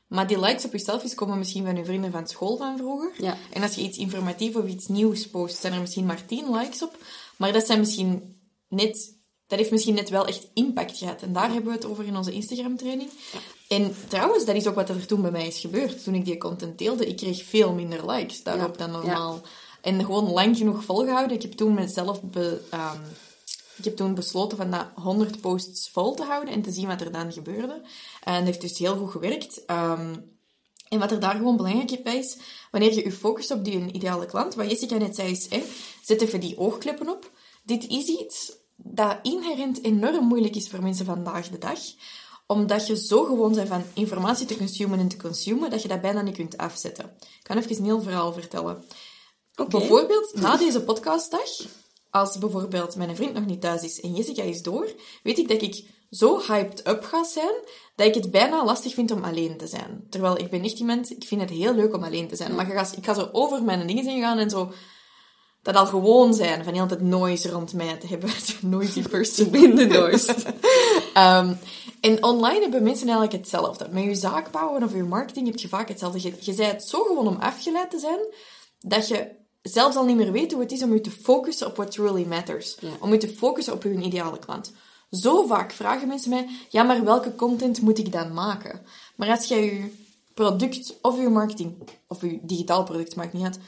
Maar 0.06 0.26
die 0.26 0.40
likes 0.40 0.64
op 0.64 0.72
je 0.72 0.78
selfies 0.78 1.14
komen 1.14 1.38
misschien 1.38 1.64
van 1.64 1.76
je 1.76 1.84
vrienden 1.84 2.12
van 2.12 2.26
school 2.26 2.56
van 2.56 2.76
vroeger. 2.76 3.12
Ja. 3.18 3.36
En 3.50 3.62
als 3.62 3.74
je 3.74 3.80
iets 3.80 3.98
informatiefs 3.98 4.56
of 4.56 4.66
iets 4.66 4.86
nieuws 4.86 5.28
post, 5.28 5.56
zijn 5.56 5.72
er 5.72 5.80
misschien 5.80 6.06
maar 6.06 6.26
10 6.26 6.56
likes 6.56 6.82
op. 6.82 6.98
Maar 7.36 7.52
dat 7.52 7.66
zijn 7.66 7.78
misschien 7.78 8.36
net 8.68 9.14
dat 9.46 9.58
heeft 9.58 9.70
misschien 9.70 9.94
net 9.94 10.08
wel 10.08 10.26
echt 10.26 10.48
impact 10.54 10.98
gehad. 10.98 11.22
En 11.22 11.32
daar 11.32 11.52
hebben 11.52 11.70
we 11.70 11.76
het 11.76 11.86
over 11.86 12.04
in 12.04 12.16
onze 12.16 12.32
Instagram-training. 12.32 13.10
En 13.68 13.96
trouwens, 14.08 14.44
dat 14.44 14.56
is 14.56 14.66
ook 14.66 14.74
wat 14.74 14.88
er 14.88 15.06
toen 15.06 15.22
bij 15.22 15.30
mij 15.30 15.46
is 15.46 15.60
gebeurd. 15.60 16.04
Toen 16.04 16.14
ik 16.14 16.24
die 16.24 16.38
content 16.38 16.78
deelde, 16.78 17.06
ik 17.06 17.16
kreeg 17.16 17.44
veel 17.44 17.72
minder 17.72 18.10
likes 18.10 18.42
daarop 18.42 18.78
dan 18.78 18.90
normaal. 18.90 19.40
En 19.80 20.04
gewoon 20.04 20.30
lang 20.30 20.56
genoeg 20.56 20.84
volgehouden. 20.84 21.36
Ik 21.36 21.42
heb 21.42 21.52
toen 21.52 21.74
mezelf... 21.74 22.22
Be, 22.22 22.60
um, 22.74 23.00
ik 23.76 23.84
heb 23.84 23.96
toen 23.96 24.14
besloten 24.14 24.56
van 24.56 24.70
dat 24.70 24.86
100 24.94 25.40
posts 25.40 25.90
vol 25.90 26.14
te 26.14 26.22
houden 26.22 26.54
en 26.54 26.62
te 26.62 26.70
zien 26.70 26.86
wat 26.86 27.00
er 27.00 27.12
dan 27.12 27.32
gebeurde. 27.32 27.82
En 28.22 28.34
dat 28.34 28.44
heeft 28.44 28.60
dus 28.60 28.78
heel 28.78 28.96
goed 28.96 29.10
gewerkt. 29.10 29.62
Um, 29.66 30.32
en 30.88 30.98
wat 30.98 31.10
er 31.10 31.20
daar 31.20 31.34
gewoon 31.34 31.56
belangrijk 31.56 32.02
bij 32.02 32.18
is, 32.18 32.38
wanneer 32.70 32.94
je 32.94 33.04
je 33.04 33.12
focust 33.12 33.50
op 33.50 33.64
die 33.64 33.92
ideale 33.92 34.26
klant, 34.26 34.54
wat 34.54 34.70
Jessica 34.70 34.96
net 34.96 35.14
zei 35.14 35.30
is, 35.30 35.48
hè, 35.48 35.62
zet 36.02 36.20
even 36.20 36.40
die 36.40 36.58
oogkleppen 36.58 37.08
op. 37.08 37.30
Dit 37.62 37.86
is 37.86 38.06
iets 38.06 38.52
dat 38.76 39.18
inherent 39.22 39.82
enorm 39.82 40.26
moeilijk 40.26 40.56
is 40.56 40.68
voor 40.68 40.82
mensen 40.82 41.06
vandaag 41.06 41.48
de 41.48 41.58
dag 41.58 41.78
omdat 42.46 42.86
je 42.86 42.96
zo 42.96 43.24
gewoon 43.24 43.54
bent 43.54 43.68
van 43.68 43.82
informatie 43.94 44.46
te 44.46 44.56
consumen 44.56 44.98
en 44.98 45.08
te 45.08 45.16
consumen, 45.16 45.70
dat 45.70 45.82
je 45.82 45.88
dat 45.88 46.00
bijna 46.00 46.22
niet 46.22 46.36
kunt 46.36 46.56
afzetten. 46.56 47.04
Ik 47.20 47.42
kan 47.42 47.56
even 47.56 47.76
een 47.76 47.84
heel 47.84 48.02
verhaal 48.02 48.32
vertellen. 48.32 48.84
Okay. 49.56 49.80
Bijvoorbeeld, 49.80 50.34
na 50.34 50.56
deze 50.56 50.82
podcastdag, 50.82 51.50
als 52.10 52.38
bijvoorbeeld 52.38 52.96
mijn 52.96 53.16
vriend 53.16 53.34
nog 53.34 53.46
niet 53.46 53.60
thuis 53.60 53.82
is 53.82 54.00
en 54.00 54.14
Jessica 54.14 54.42
is 54.42 54.62
door, 54.62 54.94
weet 55.22 55.38
ik 55.38 55.48
dat 55.48 55.62
ik 55.62 55.84
zo 56.10 56.40
hyped 56.40 56.86
up 56.88 57.04
ga 57.04 57.24
zijn, 57.24 57.54
dat 57.96 58.06
ik 58.06 58.14
het 58.14 58.30
bijna 58.30 58.64
lastig 58.64 58.94
vind 58.94 59.10
om 59.10 59.24
alleen 59.24 59.56
te 59.56 59.66
zijn. 59.66 60.06
Terwijl 60.10 60.38
ik 60.38 60.50
ben 60.50 60.62
echt 60.62 60.78
iemand, 60.78 61.10
ik 61.10 61.24
vind 61.24 61.40
het 61.40 61.50
heel 61.50 61.74
leuk 61.74 61.94
om 61.94 62.04
alleen 62.04 62.28
te 62.28 62.36
zijn. 62.36 62.54
Maar 62.54 62.66
ik 62.66 62.72
ga, 62.72 62.96
ik 62.96 63.04
ga 63.04 63.14
zo 63.14 63.28
over 63.32 63.62
mijn 63.62 63.86
dingen 63.86 64.06
heen 64.06 64.20
gaan 64.20 64.38
en 64.38 64.50
zo 64.50 64.72
dat 65.64 65.76
al 65.76 65.86
gewoon 65.86 66.34
zijn 66.34 66.64
van 66.64 66.74
heel 66.74 66.86
tijd 66.86 67.00
noise 67.00 67.50
rond 67.50 67.72
mij 67.72 67.96
te 67.96 68.06
hebben. 68.06 68.30
Noisy 68.60 69.02
person. 69.02 69.54
In 69.54 69.76
de 69.76 69.86
noise. 69.86 70.34
Ehm, 71.14 71.54
en 72.00 72.24
online 72.24 72.60
hebben 72.60 72.82
mensen 72.82 73.08
eigenlijk 73.08 73.36
hetzelfde. 73.36 73.88
Met 73.90 74.04
je 74.04 74.14
zaak 74.14 74.50
bouwen 74.50 74.82
of 74.82 74.94
je 74.94 75.02
marketing 75.02 75.46
heb 75.46 75.56
je 75.56 75.68
vaak 75.68 75.88
hetzelfde. 75.88 76.22
Je, 76.22 76.34
je 76.40 76.52
zei 76.52 76.68
het 76.68 76.84
zo 76.88 77.02
gewoon 77.02 77.26
om 77.26 77.36
afgeleid 77.36 77.90
te 77.90 77.98
zijn, 77.98 78.18
dat 78.80 79.08
je 79.08 79.30
zelfs 79.62 79.96
al 79.96 80.04
niet 80.04 80.16
meer 80.16 80.32
weet 80.32 80.52
hoe 80.52 80.62
het 80.62 80.72
is 80.72 80.82
om 80.82 80.92
je 80.92 81.00
te 81.00 81.10
focussen 81.10 81.66
op 81.66 81.76
what 81.76 81.94
really 81.94 82.26
matters. 82.26 82.78
Om 83.00 83.12
je 83.12 83.18
te 83.18 83.28
focussen 83.28 83.72
op 83.72 83.82
je 83.82 83.94
ideale 83.94 84.38
klant. 84.38 84.72
Zo 85.10 85.46
vaak 85.46 85.72
vragen 85.72 86.08
mensen 86.08 86.30
mij, 86.30 86.48
ja, 86.68 86.82
maar 86.82 87.04
welke 87.04 87.34
content 87.34 87.80
moet 87.80 87.98
ik 87.98 88.12
dan 88.12 88.32
maken? 88.32 88.80
Maar 89.16 89.28
als 89.28 89.48
jij 89.48 89.64
je 89.64 89.90
product 90.34 90.98
of 91.02 91.20
je 91.20 91.28
marketing, 91.28 91.88
of 92.08 92.20
je 92.20 92.38
digitaal 92.42 92.84
product, 92.84 93.16
maakt 93.16 93.32
niet 93.32 93.44
uit, 93.44 93.58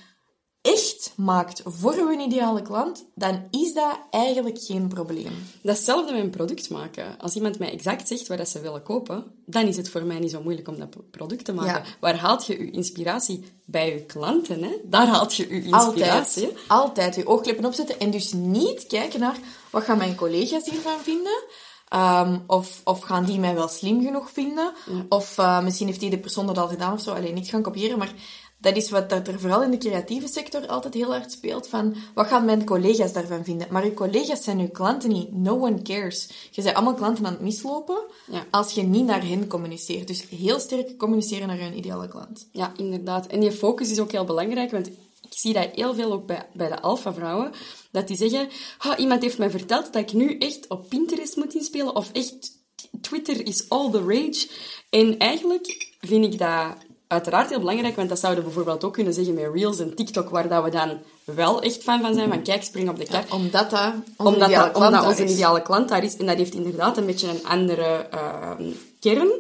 maakt 1.17 1.63
voor 1.65 1.95
uw 1.95 2.21
ideale 2.21 2.63
klant, 2.63 3.05
dan 3.15 3.43
is 3.51 3.75
dat 3.75 3.99
eigenlijk 4.11 4.59
geen 4.59 4.89
probleem. 4.89 5.33
Datzelfde 5.63 6.13
met 6.13 6.23
een 6.23 6.31
product 6.31 6.71
maken. 6.71 7.19
Als 7.19 7.35
iemand 7.35 7.59
mij 7.59 7.73
exact 7.73 8.09
zegt 8.09 8.27
wat 8.27 8.49
ze 8.49 8.61
willen 8.61 8.83
kopen, 8.83 9.25
dan 9.45 9.67
is 9.67 9.77
het 9.77 9.89
voor 9.89 10.05
mij 10.05 10.19
niet 10.19 10.31
zo 10.31 10.43
moeilijk 10.43 10.69
om 10.69 10.79
dat 10.79 11.11
product 11.11 11.45
te 11.45 11.53
maken. 11.53 11.83
Ja. 11.85 11.97
Waar 12.01 12.17
haalt 12.17 12.47
je 12.47 12.59
je 12.59 12.71
inspiratie? 12.71 13.45
Bij 13.65 13.93
je 13.93 14.05
klanten, 14.05 14.63
hè? 14.63 14.77
Daar 14.85 15.07
haalt 15.07 15.35
je 15.35 15.49
je 15.49 15.63
inspiratie. 15.63 16.47
Altijd, 16.47 16.69
altijd 16.69 17.15
je 17.15 17.27
oogkleppen 17.27 17.65
opzetten 17.65 18.01
en 18.01 18.11
dus 18.11 18.33
niet 18.33 18.87
kijken 18.87 19.21
naar 19.21 19.37
wat 19.71 19.83
gaan 19.83 19.99
mijn 19.99 20.15
collega's 20.15 20.71
hiervan 20.71 20.99
vinden. 21.03 21.45
Ehm, 21.89 22.39
of, 22.47 22.81
of 22.85 23.01
gaan 23.01 23.25
die 23.25 23.39
mij 23.39 23.55
wel 23.55 23.69
slim 23.69 24.03
genoeg 24.03 24.31
vinden? 24.31 24.73
Of 25.09 25.39
uh, 25.39 25.63
misschien 25.63 25.87
heeft 25.87 26.01
die 26.01 26.11
de 26.11 26.19
persoon 26.19 26.47
dat 26.47 26.59
al 26.59 26.69
gedaan 26.69 26.93
of 26.93 27.01
zo. 27.01 27.13
Alleen 27.13 27.35
niet 27.35 27.49
gaan 27.49 27.63
kopiëren, 27.63 27.99
maar 27.99 28.13
dat 28.59 28.77
is 28.77 28.91
wat 28.91 29.11
dat 29.11 29.29
er 29.29 29.41
vooral 29.41 29.63
in 29.63 29.71
de 29.71 29.79
creatieve 29.79 30.29
sector 30.29 30.67
altijd 30.67 30.95
heel 30.95 31.11
hard 31.13 31.33
speelt. 31.33 31.69
Van, 31.69 31.97
wat 32.15 32.27
gaan 32.27 32.45
mijn 32.45 32.65
collega's 32.65 33.13
daarvan 33.13 33.45
vinden? 33.45 33.67
Maar 33.71 33.85
uw 33.85 33.95
collega's 33.95 34.45
zijn 34.45 34.59
uw 34.59 34.69
klanten 34.69 35.09
niet. 35.09 35.33
No 35.33 35.61
one 35.61 35.83
cares. 35.83 36.29
Je 36.51 36.63
bent 36.63 36.75
allemaal 36.75 36.95
klanten 36.95 37.27
aan 37.27 37.33
het 37.33 37.41
mislopen 37.41 37.99
Ja. 38.31 38.47
als 38.51 38.73
je 38.73 38.83
niet 38.83 39.05
naar 39.05 39.27
hen 39.27 39.47
communiceert. 39.47 40.07
Dus 40.07 40.29
heel 40.29 40.61
sterk 40.61 40.97
communiceren 40.97 41.47
naar 41.47 41.65
je 41.65 41.75
ideale 41.75 42.09
klant. 42.09 42.49
Ja, 42.53 42.73
inderdaad. 42.77 43.27
En 43.27 43.41
die 43.41 43.53
focus 43.53 43.91
is 43.91 43.99
ook 43.99 44.13
heel 44.13 44.25
belangrijk, 44.25 44.71
want 44.71 44.87
ik 44.87 44.95
zie 45.31 45.53
dat 45.53 45.69
heel 45.75 45.95
veel 45.95 46.13
ook 46.13 46.27
bij, 46.27 46.47
bij 46.53 46.69
de 46.69 46.81
alpha-vrouwen, 46.81 47.53
dat 47.91 48.09
die 48.09 48.17
zeggen, 48.17 48.49
"Ha, 48.79 48.97
iemand 48.97 49.23
heeft 49.23 49.39
mij 49.39 49.51
verteld 49.51 49.93
dat 49.93 50.03
ik 50.03 50.13
nu 50.13 50.39
echt 50.39 50.69
op 50.69 50.89
Pinterest 50.89 51.37
moet 51.37 51.55
inspelen, 51.55 51.97
of 51.97 52.11
echt 52.13 52.57
Twitter 53.01 53.47
is 53.47 53.69
all 53.69 53.91
the 53.91 53.99
rage. 54.01 54.49
En 54.91 55.19
eigenlijk 55.19 55.95
vind 56.01 56.25
ik 56.25 56.39
dat 56.39 56.77
uiteraard 57.09 57.49
heel 57.49 57.59
belangrijk, 57.59 57.97
want 57.97 58.09
dat 58.09 58.19
zouden 58.19 58.45
we 58.45 58.49
bijvoorbeeld 58.51 58.85
ook 58.85 58.93
kunnen 58.93 59.15
zeggen 59.15 59.35
met 59.35 59.51
Reels 59.53 59.79
en 59.79 59.95
TikTok, 59.95 60.29
waar 60.29 60.49
dat 60.49 60.65
we 60.65 60.71
dan 60.71 60.99
wel 61.25 61.63
echt 61.63 61.83
fan 61.83 62.01
van 62.01 62.15
zijn, 62.15 62.29
van 62.29 62.43
kijk, 62.43 62.63
spring 62.63 62.89
op 62.89 62.99
de 62.99 63.05
kar. 63.05 63.25
Omdat 63.31 63.71
dat 63.71 63.93
onze 64.17 64.33
omdat 64.33 64.49
ideale 64.49 64.73
dat, 64.73 64.83
omdat 64.83 65.07
onze 65.07 65.25
ideale 65.27 65.63
klant 65.63 65.89
daar 65.89 66.05
is. 66.05 66.17
En 66.17 66.27
dat 66.27 66.37
heeft 66.37 66.55
inderdaad 66.55 66.97
een 66.97 67.07
beetje 67.07 67.29
een 67.29 67.47
andere 67.47 68.07
ehm, 68.11 68.63
kern. 69.01 69.31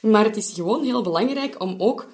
Maar 0.00 0.24
het 0.24 0.36
is 0.36 0.52
gewoon 0.54 0.84
heel 0.84 1.02
belangrijk 1.02 1.62
om 1.62 1.74
ook 1.78 2.06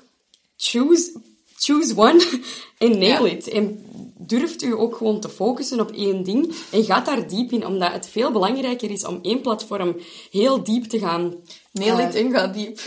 choose, 0.57 1.13
choose 1.57 1.97
one 1.97 2.27
en 2.79 2.99
nail 2.99 3.27
Ja. 3.27 3.33
it. 3.33 3.49
En 3.49 3.85
durft 4.19 4.63
u 4.63 4.73
ook 4.73 4.97
gewoon 4.97 5.21
te 5.21 5.29
focussen 5.29 5.81
op 5.81 5.91
één 5.91 6.23
ding 6.23 6.55
en 6.71 6.85
gaat 6.85 7.07
daar 7.07 7.29
diep 7.29 7.53
in, 7.53 7.67
omdat 7.67 7.93
het 7.93 8.09
veel 8.09 8.33
belangrijker 8.33 8.91
is 8.91 9.05
om 9.05 9.19
één 9.23 9.41
platform 9.41 9.97
heel 10.31 10.63
diep 10.63 10.85
te 10.85 10.99
gaan 10.99 11.35
Nail 11.73 11.99
eh, 11.99 12.09
it 12.09 12.15
en 12.15 12.31
ga 12.33 12.47
diep. 12.47 12.81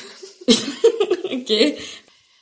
Oké. 1.39 1.75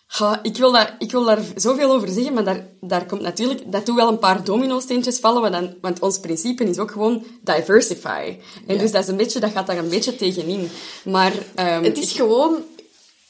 Ja, 0.07 0.39
ik, 0.43 0.57
wil 0.57 0.71
daar, 0.71 0.95
ik 0.99 1.11
wil 1.11 1.23
daar 1.25 1.39
zoveel 1.55 1.91
over 1.91 2.07
zeggen, 2.09 2.33
maar 2.33 2.43
daar, 2.43 2.67
daar 2.81 3.05
komt 3.05 3.21
natuurlijk... 3.21 3.71
Dat 3.71 3.85
doet 3.85 3.95
wel 3.95 4.07
een 4.07 4.19
paar 4.19 4.43
domino-steentjes 4.43 5.19
vallen, 5.19 5.41
want, 5.41 5.53
dan, 5.53 5.75
want 5.81 5.99
ons 5.99 6.19
principe 6.19 6.63
is 6.63 6.77
ook 6.77 6.91
gewoon 6.91 7.23
diversify. 7.41 8.37
En 8.67 8.77
dus 8.77 8.91
dat, 8.91 9.03
is 9.03 9.09
een 9.09 9.17
beetje, 9.17 9.39
dat 9.39 9.51
gaat 9.51 9.67
daar 9.67 9.77
een 9.77 9.89
beetje 9.89 10.15
tegenin. 10.15 10.69
Maar 11.03 11.33
ehm, 11.55 11.83
Het 11.83 11.97
is 11.97 12.11
gewoon... 12.11 12.55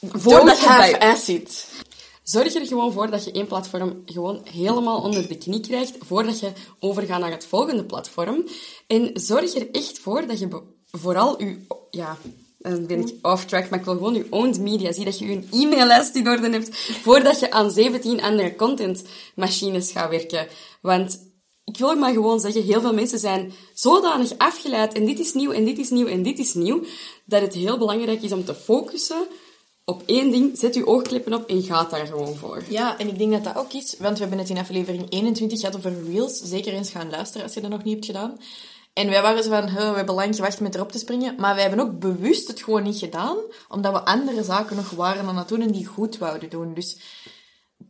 Voordat 0.01 0.59
je 0.59 0.65
have 0.65 0.91
bij- 0.91 0.99
acid. 0.99 1.67
zorg 2.23 2.55
er 2.55 2.65
gewoon 2.65 2.91
voor 2.91 3.09
dat 3.11 3.23
je 3.23 3.31
één 3.31 3.47
platform 3.47 4.01
gewoon 4.05 4.41
helemaal 4.51 5.01
onder 5.01 5.27
de 5.27 5.37
knie 5.37 5.59
krijgt, 5.61 5.95
voordat 6.05 6.39
je 6.39 6.51
overgaat 6.79 7.19
naar 7.19 7.31
het 7.31 7.45
volgende 7.45 7.83
platform. 7.85 8.43
En 8.87 9.09
zorg 9.13 9.55
er 9.55 9.67
echt 9.71 9.99
voor 9.99 10.27
dat 10.27 10.39
je 10.39 10.47
vooral 10.91 11.41
je... 11.43 11.65
Ja, 11.91 12.17
dan 12.57 12.85
ben 12.85 12.99
ik 12.99 13.13
off 13.21 13.45
track, 13.45 13.69
maar 13.69 13.79
ik 13.79 13.85
wil 13.85 13.93
gewoon 13.93 14.13
je 14.13 14.27
owned 14.29 14.59
media. 14.59 14.91
Zie 14.91 15.05
dat 15.05 15.19
je 15.19 15.27
je 15.27 15.47
e-maillijst 15.51 16.15
in 16.15 16.27
orde 16.27 16.49
hebt, 16.49 16.77
voordat 16.77 17.39
je 17.39 17.51
aan 17.51 17.71
17 17.71 18.21
andere 18.21 18.55
contentmachines 18.55 19.91
gaat 19.91 20.09
werken. 20.09 20.47
Want 20.81 21.19
ik 21.63 21.77
wil 21.77 21.95
maar 21.95 22.13
gewoon 22.13 22.39
zeggen, 22.39 22.63
heel 22.63 22.81
veel 22.81 22.93
mensen 22.93 23.19
zijn 23.19 23.53
zodanig 23.73 24.37
afgeleid 24.37 24.93
en 24.93 25.05
dit 25.05 25.19
is 25.19 25.33
nieuw 25.33 25.51
en 25.51 25.65
dit 25.65 25.77
is 25.77 25.89
nieuw 25.89 26.07
en 26.07 26.23
dit 26.23 26.39
is 26.39 26.53
nieuw, 26.53 26.83
dat 27.25 27.41
het 27.41 27.53
heel 27.53 27.77
belangrijk 27.77 28.21
is 28.21 28.31
om 28.31 28.45
te 28.45 28.55
focussen 28.55 29.27
op 29.85 30.03
één 30.05 30.31
ding. 30.31 30.57
Zet 30.57 30.75
je 30.75 30.87
oogklippen 30.87 31.33
op 31.33 31.49
en 31.49 31.63
ga 31.63 31.83
daar 31.83 32.07
gewoon 32.07 32.35
voor. 32.35 32.63
Ja, 32.69 32.97
en 32.97 33.07
ik 33.07 33.17
denk 33.17 33.31
dat 33.31 33.43
dat 33.43 33.55
ook 33.55 33.73
is, 33.73 33.95
want 33.99 34.13
we 34.13 34.19
hebben 34.19 34.39
het 34.39 34.49
in 34.49 34.57
aflevering 34.57 35.05
21 35.09 35.59
gehad 35.59 35.75
over 35.75 36.03
Reels. 36.03 36.41
Zeker 36.43 36.73
eens 36.73 36.89
gaan 36.89 37.09
luisteren 37.09 37.43
als 37.43 37.53
je 37.53 37.61
dat 37.61 37.69
nog 37.69 37.83
niet 37.83 37.93
hebt 37.93 38.05
gedaan. 38.05 38.37
En 38.97 39.09
wij 39.09 39.21
waren 39.21 39.43
zo 39.43 39.49
van, 39.49 39.69
"Huh, 39.69 39.89
we 39.89 39.95
hebben 39.95 40.15
lang 40.15 40.35
gewacht 40.35 40.59
met 40.59 40.75
erop 40.75 40.91
te 40.91 40.97
springen. 40.97 41.35
Maar 41.37 41.53
wij 41.53 41.63
hebben 41.63 41.85
ook 41.85 41.99
bewust 41.99 42.47
het 42.47 42.61
gewoon 42.61 42.83
niet 42.83 42.97
gedaan, 42.97 43.37
omdat 43.69 43.91
we 43.93 44.05
andere 44.05 44.43
zaken 44.43 44.75
nog 44.75 44.89
waren 44.89 45.27
aan 45.27 45.37
het 45.37 45.47
doen 45.47 45.61
en 45.61 45.71
die 45.71 45.85
goed 45.85 46.17
wouden 46.17 46.49
doen. 46.49 46.73
Dus 46.73 46.97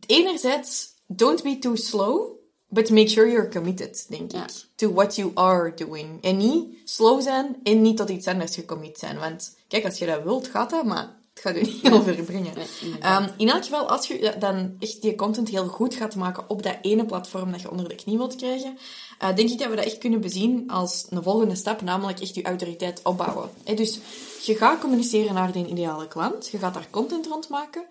enerzijds, 0.06 0.94
don't 1.06 1.42
be 1.42 1.58
too 1.58 1.74
slow, 1.76 2.30
but 2.68 2.90
make 2.90 3.08
sure 3.08 3.30
you're 3.30 3.48
committed, 3.48 4.06
denk 4.08 4.32
Ja. 4.32 4.42
ik. 4.42 4.50
To 4.74 4.92
what 4.92 5.16
you 5.16 5.30
are 5.34 5.74
doing. 5.74 6.22
En 6.22 6.36
niet 6.36 6.76
slow 6.84 7.22
zijn 7.22 7.56
en 7.62 7.82
niet 7.82 7.96
tot 7.96 8.08
iets 8.08 8.26
anders 8.26 8.54
gecommit 8.54 8.98
zijn. 8.98 9.18
Want 9.18 9.56
kijk, 9.68 9.84
als 9.84 9.98
je 9.98 10.06
dat 10.06 10.22
wilt, 10.22 10.48
gaat 10.48 10.70
dat, 10.70 10.84
maar 10.84 11.17
het 11.42 11.46
gaat 11.56 11.66
je 11.66 11.72
niet 11.72 11.88
heel 11.88 12.02
ver 12.02 12.22
brengen. 12.22 12.52
Ehm, 13.00 13.28
in 13.36 13.48
elk 13.48 13.64
geval, 13.64 13.88
als 13.88 14.06
je 14.06 14.34
dan 14.38 14.76
echt 14.78 15.02
die 15.02 15.14
content 15.14 15.48
heel 15.48 15.66
goed 15.66 15.94
gaat 15.94 16.16
maken 16.16 16.50
op 16.50 16.62
dat 16.62 16.78
ene 16.82 17.06
platform 17.06 17.52
dat 17.52 17.60
je 17.60 17.70
onder 17.70 17.88
de 17.88 17.94
knie 17.94 18.16
wilt 18.16 18.36
krijgen, 18.36 18.78
eh, 19.18 19.34
denk 19.34 19.50
ik 19.50 19.58
dat 19.58 19.68
we 19.68 19.76
dat 19.76 19.84
echt 19.84 19.98
kunnen 19.98 20.20
bezien 20.20 20.70
als 20.70 21.06
een 21.10 21.22
volgende 21.22 21.54
stap, 21.54 21.82
namelijk 21.82 22.20
echt 22.20 22.34
je 22.34 22.42
autoriteit 22.42 23.00
opbouwen. 23.02 23.50
Dus 23.74 23.98
je 24.44 24.54
gaat 24.54 24.80
communiceren 24.80 25.34
naar 25.34 25.52
de 25.52 25.66
ideale 25.66 26.08
klant, 26.08 26.48
je 26.48 26.58
gaat 26.58 26.74
daar 26.74 26.88
content 26.90 27.26
rond 27.26 27.48
maken. 27.48 27.86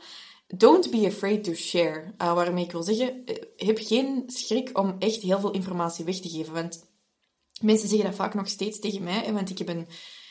Don't 0.47 0.91
be 0.91 1.07
afraid 1.07 1.43
to 1.43 1.53
share. 1.53 2.13
Eh, 2.17 2.33
waarmee 2.33 2.63
ik 2.63 2.71
wil 2.71 2.83
zeggen, 2.83 3.25
eh, 3.25 3.35
heb 3.55 3.77
geen 3.81 4.23
schrik 4.27 4.77
om 4.77 4.95
echt 4.99 5.21
heel 5.21 5.39
veel 5.39 5.51
informatie 5.51 6.05
weg 6.05 6.19
te 6.19 6.29
geven. 6.29 6.53
Want 6.53 6.85
mensen 7.61 7.87
zeggen 7.87 8.07
dat 8.07 8.15
vaak 8.15 8.33
nog 8.33 8.47
steeds 8.47 8.79
tegen 8.79 9.03
mij, 9.03 9.33
want 9.33 9.49
ik 9.49 9.57
heb 9.57 9.69
een, 9.69 9.87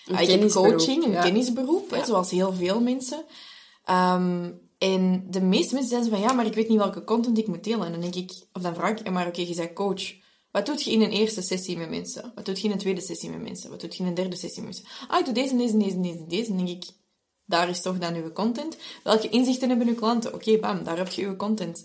Een 0.06 0.12
ik 0.12 0.18
heb 0.18 0.28
kennisberoep, 0.28 0.76
coaching, 0.76 1.04
een 1.04 1.10
ja. 1.10 1.22
kennisberoep, 1.22 1.90
hè, 1.90 2.04
zoals 2.04 2.30
heel 2.30 2.52
veel 2.52 2.80
mensen. 2.80 3.24
Ehm, 3.84 4.50
en 4.78 5.26
de 5.30 5.40
meeste 5.40 5.74
mensen 5.74 5.90
zeggen 5.90 6.10
van, 6.10 6.20
ja, 6.20 6.32
maar 6.32 6.46
ik 6.46 6.54
weet 6.54 6.68
niet 6.68 6.78
welke 6.78 7.04
content 7.04 7.38
ik 7.38 7.46
moet 7.46 7.64
delen. 7.64 7.86
En 7.86 7.92
dan 7.92 8.00
denk 8.00 8.14
ik, 8.14 8.32
of 8.52 8.62
dan 8.62 8.74
vraag 8.74 8.98
ik, 8.98 9.10
maar 9.10 9.26
oké, 9.26 9.40
je 9.40 9.54
bent 9.54 9.72
coach. 9.72 10.14
Wat 10.50 10.66
doet 10.66 10.82
je 10.82 10.90
in 10.90 11.02
een 11.02 11.10
eerste 11.10 11.42
sessie 11.42 11.76
met 11.76 11.90
mensen? 11.90 12.32
Wat 12.34 12.44
doet 12.44 12.60
je 12.60 12.66
in 12.66 12.72
een 12.72 12.78
tweede 12.78 13.00
sessie 13.00 13.30
met 13.30 13.42
mensen? 13.42 13.70
Wat 13.70 13.80
doet 13.80 13.96
je 13.96 14.02
in 14.02 14.08
een 14.08 14.14
derde 14.14 14.36
sessie 14.36 14.62
met 14.62 14.74
mensen? 14.74 15.08
Ah, 15.08 15.18
ik 15.18 15.24
doe 15.24 15.34
deze, 15.34 15.56
deze, 15.56 15.76
deze, 15.76 16.00
deze, 16.00 16.26
deze. 16.26 16.48
Dan 16.48 16.56
denk 16.56 16.84
ik, 16.84 16.90
daar 17.44 17.68
is 17.68 17.82
toch 17.82 17.98
dan 17.98 18.14
uw 18.14 18.32
content. 18.32 18.76
Welke 19.02 19.28
inzichten 19.28 19.68
hebben 19.68 19.88
uw 19.88 19.94
klanten? 19.94 20.34
Oké, 20.34 20.58
bam, 20.58 20.84
daar 20.84 20.96
heb 20.96 21.08
je 21.08 21.26
uw 21.26 21.36
content. 21.36 21.84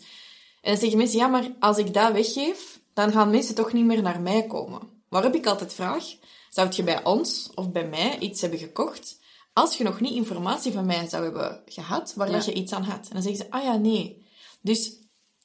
En 0.62 0.72
dan 0.72 0.78
zeggen 0.78 0.98
mensen, 0.98 1.20
ja, 1.20 1.28
maar 1.28 1.51
als 1.60 1.78
ik 1.78 1.94
dat 1.94 2.12
weggeef, 2.12 2.82
dan 2.94 3.12
gaan 3.12 3.30
mensen 3.30 3.56
toch 3.56 3.74
niet 3.74 3.86
meer 3.86 4.01
naar 4.01 4.22
mij 4.22 4.48
komen. 4.48 4.82
Waarop 5.10 5.36
ik 5.36 5.46
altijd 5.46 5.74
vraag, 5.74 6.04
zou 6.51 6.70
je 6.75 6.84
bij 6.84 7.03
ons 7.03 7.51
of 7.55 7.72
bij 7.72 7.88
mij 7.88 8.20
iets 8.20 8.41
hebben 8.41 8.60
gekocht, 8.60 9.20
als 9.53 9.77
je 9.77 9.84
nog 9.84 10.00
niet 10.00 10.13
informatie 10.13 10.72
van 10.72 10.86
mij 10.86 11.08
zou 11.08 11.24
hebben 11.24 11.62
gehad, 11.65 12.13
waar 12.13 12.27
Ja. 12.27 12.34
dat 12.34 12.46
je 12.46 12.53
iets 12.53 12.74
aan 12.74 12.84
had? 12.84 13.08
En 13.08 13.13
dan 13.13 13.22
zeggen 13.22 13.46
ze, 13.46 13.51
ah 13.51 13.63
ja, 13.63 13.75
nee. 13.75 14.25
Dus 14.62 15.00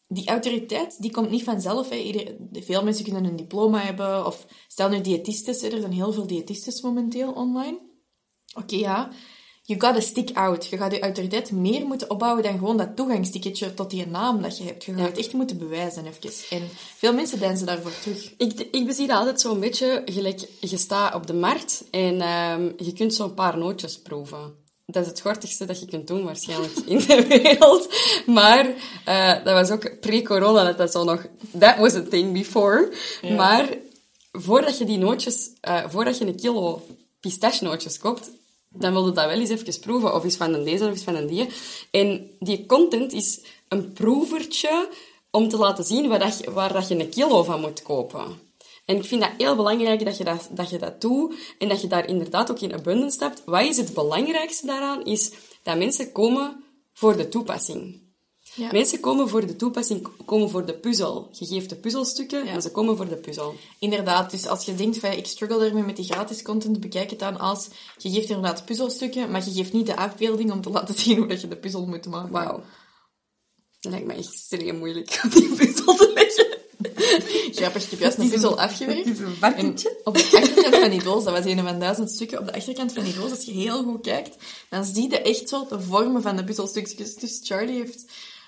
die 0.08 0.28
autoriteit, 0.28 1.02
die 1.02 1.10
komt 1.10 1.30
niet 1.30 1.42
vanzelf. 1.44 1.88
Hè. 1.88 1.96
Ieder, 1.96 2.36
veel 2.52 2.84
mensen 2.84 3.04
kunnen 3.04 3.24
een 3.24 3.36
diploma 3.36 3.78
hebben, 3.78 4.26
of 4.26 4.46
stel 4.68 4.88
nu 4.88 5.00
diëtistes, 5.00 5.62
er 5.62 5.80
zijn 5.80 5.92
heel 5.92 6.12
veel 6.12 6.26
diëtistes 6.26 6.80
momenteel 6.80 7.32
online. 7.32 7.78
Oké, 8.54 8.76
ja. 8.76 9.10
You 9.68 9.80
gotta 9.80 10.00
stick 10.00 10.30
out. 10.36 10.66
Je 10.66 10.76
gaat 10.76 10.92
je 10.92 11.00
autoriteit 11.00 11.50
meer 11.50 11.86
moeten 11.86 12.10
opbouwen 12.10 12.42
dan 12.42 12.58
gewoon 12.58 12.76
dat 12.76 12.96
toegangsticketje 12.96 13.74
tot 13.74 13.90
die 13.90 14.06
naam 14.06 14.42
dat 14.42 14.58
je 14.58 14.64
hebt. 14.64 14.84
Je 14.84 14.92
gaat 14.92 15.00
Ja. 15.00 15.06
het 15.06 15.18
echt 15.18 15.32
moeten 15.32 15.58
bewijzen 15.58 16.06
even. 16.06 16.56
En 16.58 16.68
veel 16.96 17.12
mensen 17.14 17.38
deinzen 17.38 17.66
daarvoor 17.66 17.98
terug. 18.02 18.32
Ik, 18.36 18.60
ik 18.70 18.86
bezie 18.86 19.06
dat 19.06 19.16
altijd 19.18 19.40
zo'n 19.40 19.60
beetje 19.60 20.02
gelijk, 20.04 20.48
je 20.60 20.76
staat 20.76 21.14
op 21.14 21.26
de 21.26 21.34
markt 21.34 21.84
en 21.90 22.20
ehm, 22.20 22.70
je 22.76 22.92
kunt 22.92 23.14
zo'n 23.14 23.34
paar 23.34 23.58
nootjes 23.58 23.98
proeven. 24.02 24.64
Dat 24.86 25.02
is 25.02 25.08
het 25.08 25.20
gortigste 25.20 25.64
dat 25.64 25.80
je 25.80 25.86
kunt 25.86 26.06
doen, 26.06 26.24
waarschijnlijk, 26.24 26.72
in 26.86 26.98
de 26.98 27.26
wereld. 27.26 27.88
Maar 28.26 28.66
eh, 29.04 29.44
dat 29.44 29.52
was 29.54 29.70
ook 29.70 30.00
pre-corona, 30.00 30.64
dat 30.64 30.78
dat 30.78 30.92
zo 30.92 31.04
nog... 31.04 31.26
That 31.58 31.76
was 31.78 31.94
a 31.94 32.02
thing 32.02 32.32
before. 32.32 32.92
Maar 33.36 33.68
voordat 34.32 34.78
je 34.78 34.84
die 34.84 34.98
nootjes... 34.98 35.50
eh, 35.60 35.84
voordat 35.88 36.18
je 36.18 36.26
een 36.26 36.36
kilo 36.36 36.86
pistachenootjes 37.20 37.98
koopt, 37.98 38.30
dan 38.78 38.92
wilde 38.92 39.12
dat 39.12 39.26
wel 39.26 39.38
eens 39.38 39.50
even 39.50 39.80
proeven. 39.80 40.14
Of 40.14 40.24
eens 40.24 40.36
van 40.36 40.54
een 40.54 40.64
deze 40.64 40.84
of 40.84 40.90
eens 40.90 41.02
van 41.02 41.14
een 41.14 41.26
die. 41.26 41.48
En 41.90 42.30
die 42.38 42.66
content 42.66 43.12
is 43.12 43.40
een 43.68 43.92
proevertje 43.92 44.88
om 45.30 45.48
te 45.48 45.56
laten 45.56 45.84
zien 45.84 46.08
waar, 46.08 46.18
dat 46.18 46.38
je, 46.38 46.50
waar 46.50 46.72
dat 46.72 46.88
je 46.88 46.98
een 46.98 47.08
kilo 47.08 47.42
van 47.42 47.60
moet 47.60 47.82
kopen. 47.82 48.44
En 48.84 48.96
ik 48.96 49.04
vind 49.04 49.20
dat 49.20 49.30
heel 49.38 49.56
belangrijk 49.56 50.04
dat 50.04 50.16
je 50.16 50.24
dat, 50.24 50.48
dat 50.50 50.70
je 50.70 50.78
dat 50.78 51.00
doet 51.00 51.34
en 51.58 51.68
dat 51.68 51.80
je 51.80 51.86
daar 51.86 52.08
inderdaad 52.08 52.50
ook 52.50 52.60
in 52.60 52.74
abundance 52.74 53.16
stapt. 53.16 53.42
Wat 53.44 53.64
is 53.64 53.76
het 53.76 53.94
belangrijkste 53.94 54.66
daaraan? 54.66 55.04
Is 55.04 55.32
dat 55.62 55.76
mensen 55.76 56.12
komen 56.12 56.64
voor 56.92 57.16
de 57.16 57.28
toepassing. 57.28 58.05
Ja. 58.56 58.68
Mensen 58.72 59.00
komen 59.00 59.28
voor 59.28 59.46
de 59.46 59.56
toepassing, 59.56 60.08
komen 60.24 60.50
voor 60.50 60.66
de 60.66 60.74
puzzel. 60.74 61.28
Je 61.32 61.46
geeft 61.46 61.68
de 61.68 61.76
puzzelstukken 61.76 62.46
en 62.46 62.62
ze 62.62 62.70
komen 62.70 62.96
voor 62.96 63.08
de 63.08 63.16
puzzel. 63.16 63.54
Inderdaad, 63.78 64.30
dus 64.30 64.46
als 64.46 64.64
je 64.64 64.74
denkt 64.74 64.98
van 64.98 65.12
ik 65.12 65.26
struggle 65.26 65.66
ermee 65.66 65.82
met 65.82 65.96
die 65.96 66.04
gratis 66.04 66.42
content, 66.42 66.80
bekijk 66.80 67.10
het 67.10 67.18
dan 67.18 67.38
als 67.38 67.68
je 67.98 68.10
geeft 68.10 68.28
inderdaad 68.28 68.64
puzzelstukken, 68.64 69.30
maar 69.30 69.44
je 69.44 69.52
geeft 69.52 69.72
niet 69.72 69.86
de 69.86 69.96
afbeelding 69.96 70.52
om 70.52 70.60
te 70.60 70.70
laten 70.70 70.94
zien 71.00 71.16
hoe 71.16 71.26
dat 71.26 71.40
je 71.40 71.48
de 71.48 71.56
puzzel 71.56 71.86
moet 71.86 72.06
maken. 72.06 72.32
Wauw. 72.32 72.62
Dat 73.80 73.92
lijkt 73.92 74.06
me 74.06 74.14
echt 74.14 74.32
extreem 74.32 74.78
moeilijk 74.78 75.20
om 75.24 75.30
die 75.30 75.54
puzzel 75.54 75.94
te 75.94 76.10
leggen. 76.14 76.56
Grappig, 77.54 77.84
ik 77.84 77.90
heb 77.90 77.98
juist 77.98 78.18
een 78.18 78.30
puzzel 78.30 78.60
afgewerkt. 78.60 79.06
Is 79.06 79.18
een 79.18 79.34
varkentje. 79.34 80.00
op 80.04 80.14
de 80.14 80.22
achterkant 80.22 80.76
van 80.76 80.90
die 80.90 81.02
doos, 81.02 81.24
dat 81.24 81.32
was 81.32 81.44
een 81.44 81.64
van 81.64 81.78
duizend 81.78 82.10
stukken, 82.10 82.38
op 82.38 82.46
de 82.46 82.52
achterkant 82.52 82.92
van 82.92 83.04
die 83.04 83.14
doos, 83.14 83.30
als 83.30 83.44
je 83.44 83.52
heel 83.52 83.82
goed 83.82 84.00
kijkt, 84.00 84.36
dan 84.70 84.84
zie 84.84 85.10
je 85.10 85.20
echt 85.20 85.48
zo 85.48 85.66
de 85.68 85.80
vormen 85.80 86.22
van 86.22 86.36
de 86.36 86.44
puzzelstukjes. 86.44 87.14
Dus 87.14 87.40
Charlie 87.42 87.76
heeft... 87.76 88.04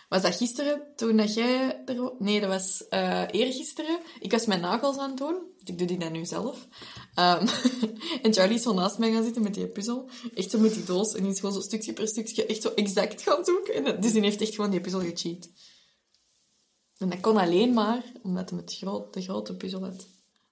Was 0.08 0.22
dat 0.22 0.36
gisteren, 0.36 0.82
toen 0.96 1.16
dat 1.16 1.34
jij 1.34 1.82
er... 1.86 2.12
Nee, 2.18 2.40
dat 2.40 2.48
was 2.48 2.88
eh 2.88 3.22
eergisteren. 3.30 3.98
Ik 4.20 4.30
was 4.32 4.46
mijn 4.46 4.60
nagels 4.60 4.96
aan 4.98 5.08
het 5.08 5.18
doen. 5.18 5.36
Ik 5.64 5.78
doe 5.78 5.86
die 5.86 5.98
dan 5.98 6.12
nu 6.12 6.24
zelf. 6.24 6.66
Ehm, 7.14 7.46
en 8.22 8.32
Charlie 8.34 8.56
is 8.56 8.62
zo 8.62 8.72
naast 8.74 8.98
mij 8.98 9.12
gaan 9.12 9.22
zitten 9.24 9.42
met 9.42 9.54
die 9.54 9.66
puzzel. 9.66 10.10
Echt 10.34 10.50
zo 10.50 10.58
met 10.58 10.74
die 10.74 10.84
doos. 10.84 11.14
En 11.14 11.22
die 11.22 11.32
is 11.32 11.40
gewoon 11.40 11.54
zo 11.54 11.60
stukje 11.60 11.92
per 11.92 12.08
stukje 12.08 12.46
echt 12.46 12.62
zo 12.62 12.68
exact 12.74 13.22
gaan 13.22 13.44
zoeken. 13.44 13.74
En 13.74 13.84
dat- 13.84 14.02
dus 14.02 14.12
die 14.12 14.22
heeft 14.22 14.40
echt 14.40 14.54
gewoon 14.54 14.70
die 14.70 14.80
puzzel 14.80 15.00
gecheat. 15.00 15.48
En 16.98 17.08
dat 17.08 17.20
kon 17.20 17.36
alleen 17.36 17.72
maar 17.72 18.02
omdat 18.22 18.50
hij 18.50 18.58
het 18.58 18.74
groot, 18.74 19.14
de 19.14 19.22
grote 19.22 19.56
puzzel 19.56 19.84
had. 19.84 20.06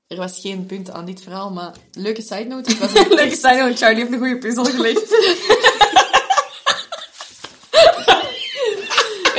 Er 0.06 0.16
was 0.16 0.40
geen 0.40 0.66
punt 0.66 0.90
aan 0.90 1.04
dit 1.06 1.20
verhaal, 1.20 1.50
maar 1.50 1.76
leuke 1.92 2.22
side 2.22 2.44
note. 2.44 2.70
Ik 2.70 2.78
was 2.78 2.94
een 2.94 3.08
Leuk 3.14 3.34
zijn, 3.34 3.58
want 3.58 3.78
Charlie 3.78 3.98
heeft 4.00 4.12
een 4.12 4.18
goede 4.18 4.38
puzzel 4.38 4.64
gelegd. 4.64 5.10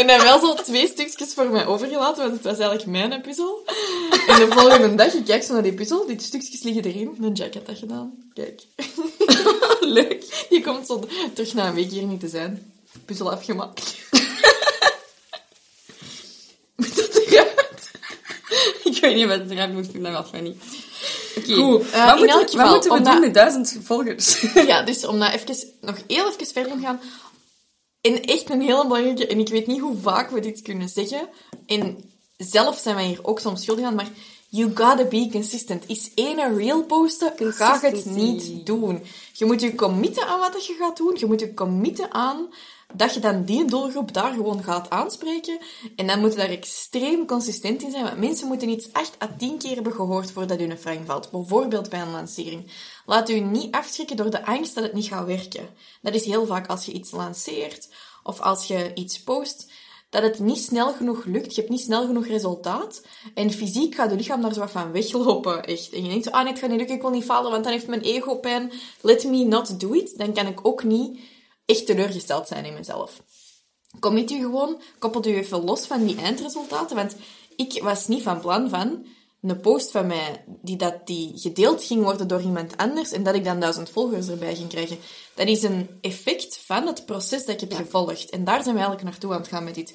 En 0.08 0.16
hij 0.16 0.24
wel 0.24 0.40
zo 0.40 0.54
twee 0.64 0.88
stukjes 0.88 1.34
voor 1.34 1.50
mij 1.50 1.66
overgelaten, 1.66 2.22
want 2.24 2.34
het 2.34 2.44
was 2.44 2.58
eigenlijk 2.60 2.86
mijn 2.86 3.22
puzzel. 3.22 3.64
En 4.28 4.40
de 4.40 4.48
volgende 4.50 4.96
dag, 4.96 5.14
ik 5.14 5.26
kijk 5.26 5.44
zo 5.44 5.54
naar 5.54 5.64
die 5.64 5.74
puzzel, 5.74 6.06
die 6.08 6.22
stukjes 6.22 6.62
liggen 6.62 6.84
erin. 6.84 7.18
Een 7.22 7.34
Jack 7.34 7.54
had 7.54 7.66
dat 7.66 7.78
gedaan. 7.78 8.14
Kijk. 8.34 8.62
Leuk. 9.80 10.46
Die 10.50 10.62
komt 10.64 10.88
zo 10.88 11.04
terug 11.34 11.54
na 11.54 11.68
een 11.68 11.74
week 11.74 11.92
hier 11.92 12.04
niet 12.04 12.20
te 12.20 12.28
zijn. 12.28 12.74
Puzzel 13.06 13.32
afgemaakt. 13.32 13.96
Moet 16.76 16.96
dat 16.96 17.16
eruit? 17.16 17.92
ik 18.84 18.98
weet 19.02 19.16
niet 19.16 19.28
wat 19.28 19.40
het 19.40 19.52
eruit 19.52 19.74
moet, 19.74 19.86
ik 19.86 19.92
vind 19.92 20.04
dat 20.04 20.12
wel 20.12 20.24
funny. 20.24 20.56
Oké, 21.38 21.54
Goed, 21.54 21.90
eh, 21.90 22.06
wat, 22.06 22.18
moeten, 22.18 22.36
elk 22.36 22.42
wat 22.42 22.52
geval, 22.52 22.72
moeten 22.72 22.92
we 22.92 22.98
omdat- 22.98 23.14
doen 23.14 23.22
met 23.22 23.34
duizend 23.34 23.78
volgers? 23.84 24.42
Ja, 24.54 24.82
dus 24.82 25.06
om 25.06 25.20
dat 25.20 25.32
even, 25.34 25.56
nog 25.82 25.96
heel 26.08 26.28
even 26.28 26.48
verder 26.48 26.72
te 26.72 26.78
gaan. 26.82 27.00
En 28.08 28.24
echt 28.24 28.50
een 28.50 28.62
hele 28.62 28.88
belangrijke, 28.88 29.28
en 29.28 29.40
ik 29.40 29.50
weet 29.50 29.68
niet 29.68 29.80
hoe 29.80 29.98
vaak 29.98 30.30
we 30.30 30.40
dit 30.40 30.62
kunnen 30.62 30.90
zeggen. 30.90 31.30
En 31.66 31.98
zelf 32.38 32.78
zijn 32.78 32.96
wij 32.96 33.06
hier 33.06 33.26
ook 33.28 33.40
soms 33.40 33.64
schuldig 33.64 33.86
aan, 33.86 33.96
maar 33.96 34.10
you 34.50 34.72
gotta 34.76 35.06
be 35.06 35.30
consistent. 35.32 35.84
Is 35.88 36.12
één 36.16 36.56
reel 36.58 36.84
posten, 36.84 37.34
ga 37.38 37.80
het 37.80 38.06
niet 38.06 38.66
doen. 38.66 39.04
Je 39.34 39.46
moet 39.46 39.62
je 39.62 39.76
committen 39.76 40.28
aan 40.28 40.40
wat 40.40 40.66
je 40.66 40.76
gaat 40.80 40.98
doen. 40.98 41.16
Je 41.20 41.26
moet 41.26 41.40
je 41.40 41.54
committen 41.54 42.14
aan 42.14 42.48
dat 42.94 43.14
je 43.14 43.20
dan 43.20 43.44
die 43.44 43.66
doelgroep 43.66 44.14
daar 44.14 44.34
gewoon 44.34 44.64
gaat 44.64 44.90
aanspreken. 44.90 45.58
En 45.96 46.08
dan 46.08 46.20
moet 46.20 46.32
je 46.32 46.38
daar 46.38 46.50
extreem 46.50 47.26
consistent 47.26 47.84
in 47.84 47.92
zijn. 47.92 48.04
Want 48.04 48.20
mensen 48.20 48.48
moeten 48.48 48.70
iets 48.70 48.94
8 48.94 49.24
à 49.24 49.30
10 49.38 49.58
keer 49.58 49.76
hebben 49.76 49.94
gehoord 49.94 50.32
voordat 50.32 50.60
een 50.60 50.78
frank 50.78 51.06
valt. 51.06 51.32
Bijvoorbeeld 51.32 51.90
bij 51.90 52.02
een 52.02 52.12
lancering. 52.12 52.72
Laat 53.10 53.30
u 53.30 53.40
niet 53.40 53.72
afschrikken 53.72 54.16
door 54.16 54.30
de 54.30 54.46
angst 54.46 54.76
dat 54.76 54.84
het 54.84 54.94
niet 54.94 55.08
gaat 55.08 55.26
werken. 55.26 55.70
Dat 56.02 56.14
is 56.14 56.26
heel 56.26 56.46
vaak 56.46 56.68
als 56.68 56.86
je 56.86 56.92
iets 56.92 57.12
lanceert 57.12 57.90
of 58.24 58.40
als 58.40 58.68
je 58.68 58.92
iets 58.94 59.24
post, 59.24 59.72
dat 60.10 60.24
het 60.24 60.40
niet 60.40 60.58
snel 60.58 60.94
genoeg 60.94 61.26
lukt. 61.26 61.56
Je 61.56 61.62
hebt 61.62 61.74
niet 61.74 61.82
snel 61.82 62.06
genoeg 62.06 62.28
resultaat. 62.28 63.02
En 63.34 63.52
fysiek 63.52 63.96
gaat 63.96 64.12
je 64.12 64.18
lichaam 64.18 64.42
daar 64.42 64.54
zo 64.54 64.66
van 64.66 64.92
weglopen, 64.92 65.64
echt. 65.64 65.94
En 65.94 66.04
je 66.04 66.10
denkt 66.10 66.32
ah 66.32 66.44
nee, 66.44 66.52
het 66.52 66.60
gaat 66.60 66.70
niet 66.70 66.78
lukken, 66.78 66.96
ik 66.96 67.02
wil 67.02 67.12
niet 67.12 67.24
falen, 67.24 67.52
want 67.52 67.64
dan 67.64 67.74
heeft 67.74 67.88
mijn 67.88 68.02
ego 68.02 68.36
pijn. 68.36 68.72
Let 69.02 69.24
me 69.24 69.44
not 69.44 69.80
do 69.80 69.94
it. 69.94 70.18
Dan 70.18 70.34
kan 70.34 70.48
ik 70.48 70.68
ook 70.68 70.84
niet 70.84 71.20
echt 71.66 71.86
teleurgesteld 71.86 72.48
zijn 72.48 72.66
in 72.66 72.74
mezelf. 72.74 73.22
Commit 74.00 74.32
u 74.32 74.40
gewoon, 74.40 74.82
koppel 75.00 75.26
u 75.26 75.36
even 75.36 75.64
los 75.64 75.86
van 75.86 76.06
die 76.06 76.18
eindresultaten, 76.18 76.96
want 76.96 77.16
ik 77.56 77.84
was 77.84 78.08
niet 78.08 78.24
van 78.24 78.40
plan 78.40 78.70
van 78.70 79.06
een 79.50 79.60
post 79.60 79.92
van 79.92 80.08
mij 80.08 80.44
die, 80.62 80.76
dat 80.76 81.08
die 81.08 81.32
gedeeld 81.36 81.84
ging 81.84 82.04
worden 82.04 82.28
door 82.28 82.42
iemand 82.42 82.78
anders 82.78 83.12
en 83.12 83.24
dat 83.24 83.36
ik 83.36 83.44
dan 83.44 83.60
duizend 83.60 83.90
volgers 83.90 84.28
erbij 84.28 84.56
ging 84.56 84.70
krijgen. 84.70 84.98
Dat 85.36 85.48
is 85.48 85.64
een 85.64 85.90
effect 86.02 86.58
van 86.58 86.88
het 86.88 87.06
proces 87.06 87.46
dat 87.46 87.62
ik 87.62 87.70
heb 87.70 87.74
gevolgd. 87.74 88.30
En 88.30 88.44
daar 88.44 88.64
zijn 88.64 88.76
we 88.76 88.82
eigenlijk 88.82 89.10
naartoe 89.10 89.34
aan 89.34 89.40
het 89.40 89.48
gaan 89.48 89.64
met 89.64 89.76
dit. 89.76 89.94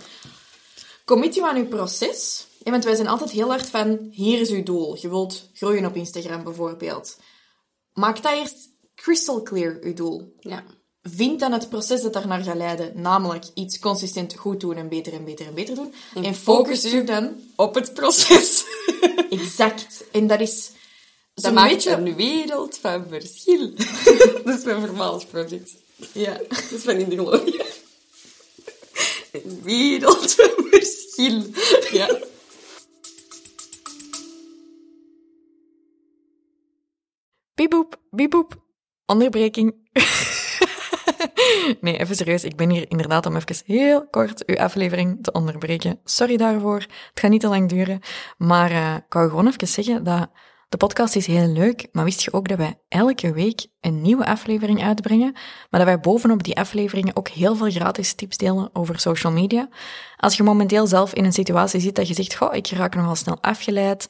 Commit 1.05 1.37
u 1.37 1.41
aan 1.41 1.57
uw 1.57 1.69
proces. 1.69 2.47
Ja, 2.65 2.71
want 2.71 2.85
wij 2.85 2.95
zijn 2.95 3.09
altijd 3.09 3.31
heel 3.31 3.49
hard 3.49 3.67
van, 3.67 4.09
hier 4.11 4.41
is 4.41 4.51
uw 4.51 4.62
doel. 4.62 4.97
Je 5.01 5.09
wilt 5.09 5.51
groeien 5.55 5.87
op 5.87 5.97
Instagram 5.97 6.45
bijvoorbeeld. 6.45 7.19
Maak 7.93 8.23
dat 8.23 8.33
eerst 8.33 8.71
crystal 8.95 9.43
clear, 9.43 9.79
uw 9.81 9.95
doel. 9.95 10.35
ja. 10.41 10.65
Vind 11.03 11.41
dan 11.41 11.53
het 11.53 11.69
proces 11.69 12.03
dat 12.03 12.12
daarnaar 12.12 12.43
gaat 12.43 12.57
leiden, 12.57 13.01
namelijk 13.01 13.45
iets 13.55 13.79
consistent 13.79 14.35
goed 14.35 14.61
doen 14.61 14.77
en 14.77 14.88
beter 14.88 15.12
en 15.12 15.25
beter 15.25 15.47
en 15.47 15.55
beter 15.55 15.75
doen. 15.75 15.95
En, 16.15 16.35
focus 16.35 16.81
focus 16.81 16.85
u 16.85 17.05
dan 17.05 17.35
Op 17.57 17.75
het 17.75 17.95
proces. 17.95 18.65
exact. 19.31 20.05
En 20.12 20.27
dat 20.27 20.41
is 20.41 20.71
Dat 21.35 21.45
zo'n 21.45 21.55
maakt 21.55 21.71
beetje... 21.71 21.91
een 21.91 22.15
wereld 22.15 22.79
van 22.79 23.05
verschil. 23.09 23.71
dat 24.45 24.59
is 24.59 24.65
mijn 24.65 24.81
vermaalsproject. 24.81 25.75
Ja. 26.12 26.38
Dat 26.49 26.71
is 26.71 26.83
van 26.83 26.95
in 26.95 27.09
de 27.09 27.17
glorie. 27.17 27.61
Een 29.33 29.61
wereld 29.62 30.33
van 30.33 30.51
verschil. 30.71 31.45
Ja. 31.91 32.19
Bieboep, 37.55 38.01
bieboep. 38.11 38.62
Onderbreking. 39.07 39.75
nee, 41.81 41.99
even 41.99 42.17
serieus. 42.17 42.45
Ik 42.45 42.57
ben 42.57 42.71
hier 42.71 42.85
inderdaad 42.88 43.27
om 43.27 43.37
even 43.37 43.57
heel 43.67 44.09
kort 44.09 44.47
uw 44.47 44.59
aflevering 44.59 45.19
te 45.23 45.33
onderbreken. 45.33 46.01
Sorry 46.05 46.37
daarvoor. 46.37 46.81
Het 46.81 47.21
gaat 47.21 47.31
niet 47.31 47.41
te 47.41 47.49
lang 47.49 47.69
duren. 47.69 48.01
Maar 48.38 48.71
eh, 48.71 48.95
ik 48.95 49.12
wou 49.12 49.29
gewoon 49.29 49.47
even 49.47 49.69
zeggen 49.69 50.05
dat 50.05 50.31
de 50.69 50.77
podcast 50.79 51.17
is 51.17 51.27
heel 51.27 51.47
leuk. 51.47 51.88
Maar 51.93 52.05
wist 52.05 52.23
je 52.23 52.33
ook 52.33 52.49
dat 52.49 52.59
wij 52.59 52.79
elke 52.88 53.33
week 53.33 53.67
een 53.81 54.01
nieuwe 54.01 54.27
aflevering 54.27 54.83
uitbrengen? 54.83 55.33
Maar 55.33 55.81
dat 55.81 55.85
wij 55.85 56.01
bovenop 56.01 56.43
die 56.43 56.57
afleveringen 56.57 57.17
ook 57.17 57.29
heel 57.29 57.57
veel 57.57 57.71
gratis 57.71 58.15
tips 58.15 58.37
delen 58.37 58.71
over 58.73 59.01
social 59.01 59.33
media. 59.33 59.69
Als 60.17 60.37
je 60.37 60.43
momenteel 60.43 60.87
zelf 60.87 61.15
in 61.15 61.25
een 61.25 61.33
situatie 61.33 61.81
zit 61.81 61.95
dat 61.95 62.09
je 62.09 62.15
zegt, 62.15 62.35
goh, 62.35 62.55
ik 62.55 62.67
raak 62.67 62.95
nogal 62.95 63.17
snel 63.17 63.38
afgeleid. 63.41 64.07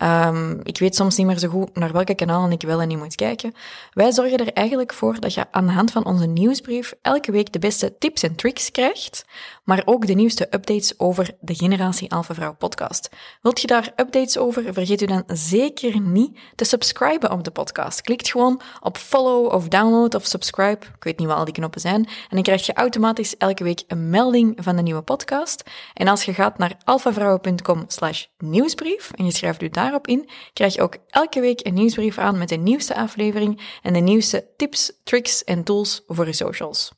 Ehm, 0.00 0.60
ik 0.62 0.78
weet 0.78 0.94
soms 0.94 1.16
niet 1.16 1.26
meer 1.26 1.38
zo 1.38 1.48
goed 1.48 1.76
naar 1.76 1.92
welke 1.92 2.14
kanalen 2.14 2.52
ik 2.52 2.62
wel 2.62 2.80
en 2.80 2.88
niet 2.88 2.98
moet 2.98 3.14
kijken. 3.14 3.54
Wij 3.92 4.12
zorgen 4.12 4.38
er 4.38 4.52
eigenlijk 4.52 4.92
voor 4.92 5.20
dat 5.20 5.34
je 5.34 5.46
aan 5.50 5.66
de 5.66 5.72
hand 5.72 5.90
van 5.90 6.04
onze 6.04 6.26
nieuwsbrief 6.26 6.94
elke 7.02 7.32
week 7.32 7.52
de 7.52 7.58
beste 7.58 7.98
tips 7.98 8.22
en 8.22 8.34
tricks 8.34 8.70
krijgt, 8.70 9.24
maar 9.64 9.82
ook 9.84 10.06
de 10.06 10.12
nieuwste 10.12 10.46
updates 10.50 10.98
over 10.98 11.30
de 11.40 11.54
Generatie 11.54 12.12
Alpha 12.12 12.34
Vrouw 12.34 12.54
podcast. 12.54 13.08
Wilt 13.42 13.60
je 13.60 13.66
daar 13.66 13.92
updates 13.96 14.38
over? 14.38 14.72
Vergeet 14.72 15.02
u 15.02 15.06
dan 15.06 15.22
zeker 15.26 16.00
niet 16.00 16.38
te 16.54 16.64
subscriben 16.64 17.32
op 17.32 17.44
de 17.44 17.50
podcast. 17.50 18.02
Klikt 18.02 18.30
gewoon 18.30 18.60
op 18.80 18.96
follow 18.96 19.52
of 19.52 19.68
download 19.68 20.14
of 20.14 20.26
subscribe. 20.26 20.86
Ik 20.96 21.04
weet 21.04 21.18
niet 21.18 21.28
wat 21.28 21.36
al 21.36 21.44
die 21.44 21.54
knoppen 21.54 21.80
zijn. 21.80 22.04
En 22.04 22.28
dan 22.28 22.42
krijg 22.42 22.66
je 22.66 22.72
automatisch 22.72 23.36
elke 23.36 23.64
week 23.64 23.82
een 23.86 24.10
melding 24.10 24.58
van 24.60 24.76
de 24.76 24.82
nieuwe 24.82 25.02
podcast. 25.02 25.62
En 25.94 26.08
als 26.08 26.24
je 26.24 26.34
gaat 26.34 26.58
naar 26.58 26.76
alphavrouwen.com 26.84 27.84
slash 27.86 28.24
nieuwsbrief 28.38 29.10
en 29.14 29.24
je 29.24 29.32
schrijft 29.32 29.62
u 29.62 29.68
daarop 29.90 30.06
in, 30.06 30.28
krijg 30.52 30.74
je 30.74 30.82
ook 30.82 30.96
elke 31.08 31.40
week 31.40 31.66
een 31.66 31.74
nieuwsbrief 31.74 32.18
aan 32.18 32.38
met 32.38 32.48
de 32.48 32.56
nieuwste 32.56 32.94
aflevering 32.94 33.60
en 33.82 33.92
de 33.92 33.98
nieuwste 34.00 34.46
tips, 34.56 34.92
tricks 35.04 35.44
en 35.44 35.64
tools 35.64 36.02
voor 36.06 36.26
je 36.26 36.32
socials. 36.32 36.90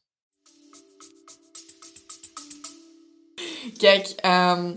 Kijk, 3.76 4.06
ehm, 4.16 4.76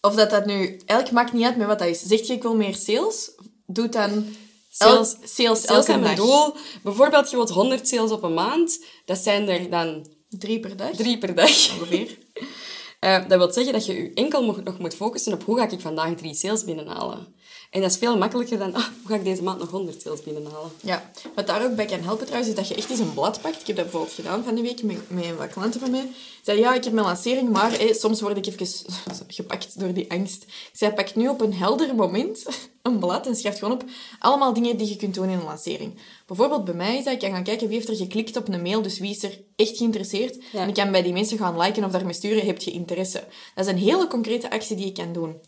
of 0.00 0.14
dat 0.14 0.30
dat 0.30 0.46
nu... 0.46 0.54
Eigenlijk 0.68 1.10
maakt 1.10 1.32
niet 1.32 1.44
uit 1.44 1.56
met 1.56 1.66
wat 1.66 1.78
dat 1.78 1.88
is. 1.88 2.02
Zeg 2.02 2.26
je 2.26 2.32
ik 2.32 2.42
wil 2.42 2.56
meer 2.56 2.74
sales, 2.74 3.30
doe 3.66 3.88
dan 3.88 4.26
Sales- 4.70 5.14
el- 5.14 5.28
sales, 5.28 5.62
Sales 5.62 5.86
elke 5.86 6.00
dag. 6.00 6.14
doel. 6.14 6.54
Bijvoorbeeld, 6.82 7.30
je 7.30 7.36
wilt 7.36 7.50
100 7.50 7.88
sales 7.88 8.10
op 8.10 8.22
een 8.22 8.34
maand. 8.34 8.84
Dat 9.04 9.18
zijn 9.18 9.48
er 9.48 9.70
dan 9.70 10.06
Drie 10.28 10.60
per 10.60 10.76
dag, 10.76 10.90
drie 10.90 11.18
per 11.18 11.34
dag. 11.34 11.48
ongeveer. 11.72 12.18
Eh, 12.98 13.28
dat 13.28 13.38
wil 13.38 13.52
zeggen 13.52 13.72
dat 13.72 13.86
je 13.86 13.94
je 13.94 14.10
enkel 14.14 14.44
nog 14.64 14.78
moet 14.78 14.94
focussen 14.94 15.32
op 15.32 15.44
hoe 15.44 15.58
ga 15.58 15.70
ik 15.70 15.80
vandaag 15.80 16.14
drie 16.14 16.34
sales 16.34 16.64
binnenhalen. 16.64 17.26
En 17.70 17.80
dat 17.80 17.90
is 17.90 17.96
veel 17.96 18.18
makkelijker 18.18 18.58
dan, 18.58 18.74
ah, 18.74 18.84
hoe 18.84 19.06
ga 19.06 19.14
ik 19.14 19.24
deze 19.24 19.42
maand 19.42 19.58
nog 19.58 19.70
100 19.70 20.02
sales 20.02 20.22
binnenhalen? 20.22 20.70
Ja, 20.82 21.10
wat 21.34 21.46
daar 21.46 21.64
ook 21.64 21.74
bij 21.74 21.84
kan 21.84 22.00
helpen 22.00 22.26
trouwens, 22.26 22.50
is 22.50 22.56
dat 22.56 22.68
je 22.68 22.74
echt 22.74 22.90
eens 22.90 22.98
een 22.98 23.14
blad 23.14 23.40
pakt. 23.40 23.60
Ik 23.60 23.66
heb 23.66 23.76
dat 23.76 23.84
bijvoorbeeld 23.84 24.14
gedaan 24.14 24.44
van 24.44 24.54
die 24.54 24.64
week 24.64 24.82
met, 24.82 25.10
met 25.10 25.36
wat 25.36 25.48
klanten 25.48 25.80
van 25.80 25.90
mij. 25.90 26.00
Ik 26.00 26.40
zei, 26.42 26.58
ja, 26.58 26.74
ik 26.74 26.84
heb 26.84 26.92
mijn 26.92 27.06
lancering, 27.06 27.50
maar 27.50 27.78
soms 27.90 28.20
word 28.20 28.36
ik 28.36 28.46
even 28.46 28.66
gepakt 29.28 29.80
door 29.80 29.92
die 29.92 30.10
angst. 30.10 30.42
Ik 30.42 30.70
zei, 30.72 30.92
pak 30.92 31.14
nu 31.14 31.28
op 31.28 31.40
een 31.40 31.54
helder 31.54 31.94
moment 31.94 32.46
een 32.82 32.98
blad 32.98 33.26
en 33.26 33.36
schrijf 33.36 33.58
gewoon 33.58 33.74
op 33.74 33.84
allemaal 34.18 34.52
dingen 34.52 34.76
die 34.76 34.88
je 34.88 34.96
kunt 34.96 35.14
doen 35.14 35.28
in 35.28 35.38
een 35.38 35.44
lancering. 35.44 35.94
Bijvoorbeeld 36.28 36.64
bij 36.64 36.74
mij 36.74 36.96
is 36.98 37.04
dat 37.04 37.12
ik 37.12 37.18
kan 37.18 37.30
gaan 37.30 37.42
kijken 37.42 37.66
wie 37.68 37.76
heeft 37.76 37.88
er 37.88 37.96
geklikt 37.96 38.36
op 38.36 38.48
een 38.48 38.62
mail, 38.62 38.82
dus 38.82 38.98
wie 38.98 39.10
is 39.10 39.22
er 39.22 39.40
echt 39.56 39.76
geïnteresseerd. 39.76 40.38
Ja. 40.52 40.60
En 40.60 40.68
ik 40.68 40.74
kan 40.74 40.90
bij 40.90 41.02
die 41.02 41.12
mensen 41.12 41.38
gaan 41.38 41.60
liken 41.60 41.84
of 41.84 41.90
daarmee 41.90 42.12
sturen, 42.12 42.46
heb 42.46 42.58
je 42.58 42.70
interesse. 42.70 43.24
Dat 43.54 43.66
is 43.66 43.72
een 43.72 43.78
hele 43.78 44.06
concrete 44.06 44.50
actie 44.50 44.76
die 44.76 44.86
je 44.86 44.92
kan 44.92 45.12
doen. 45.12 45.40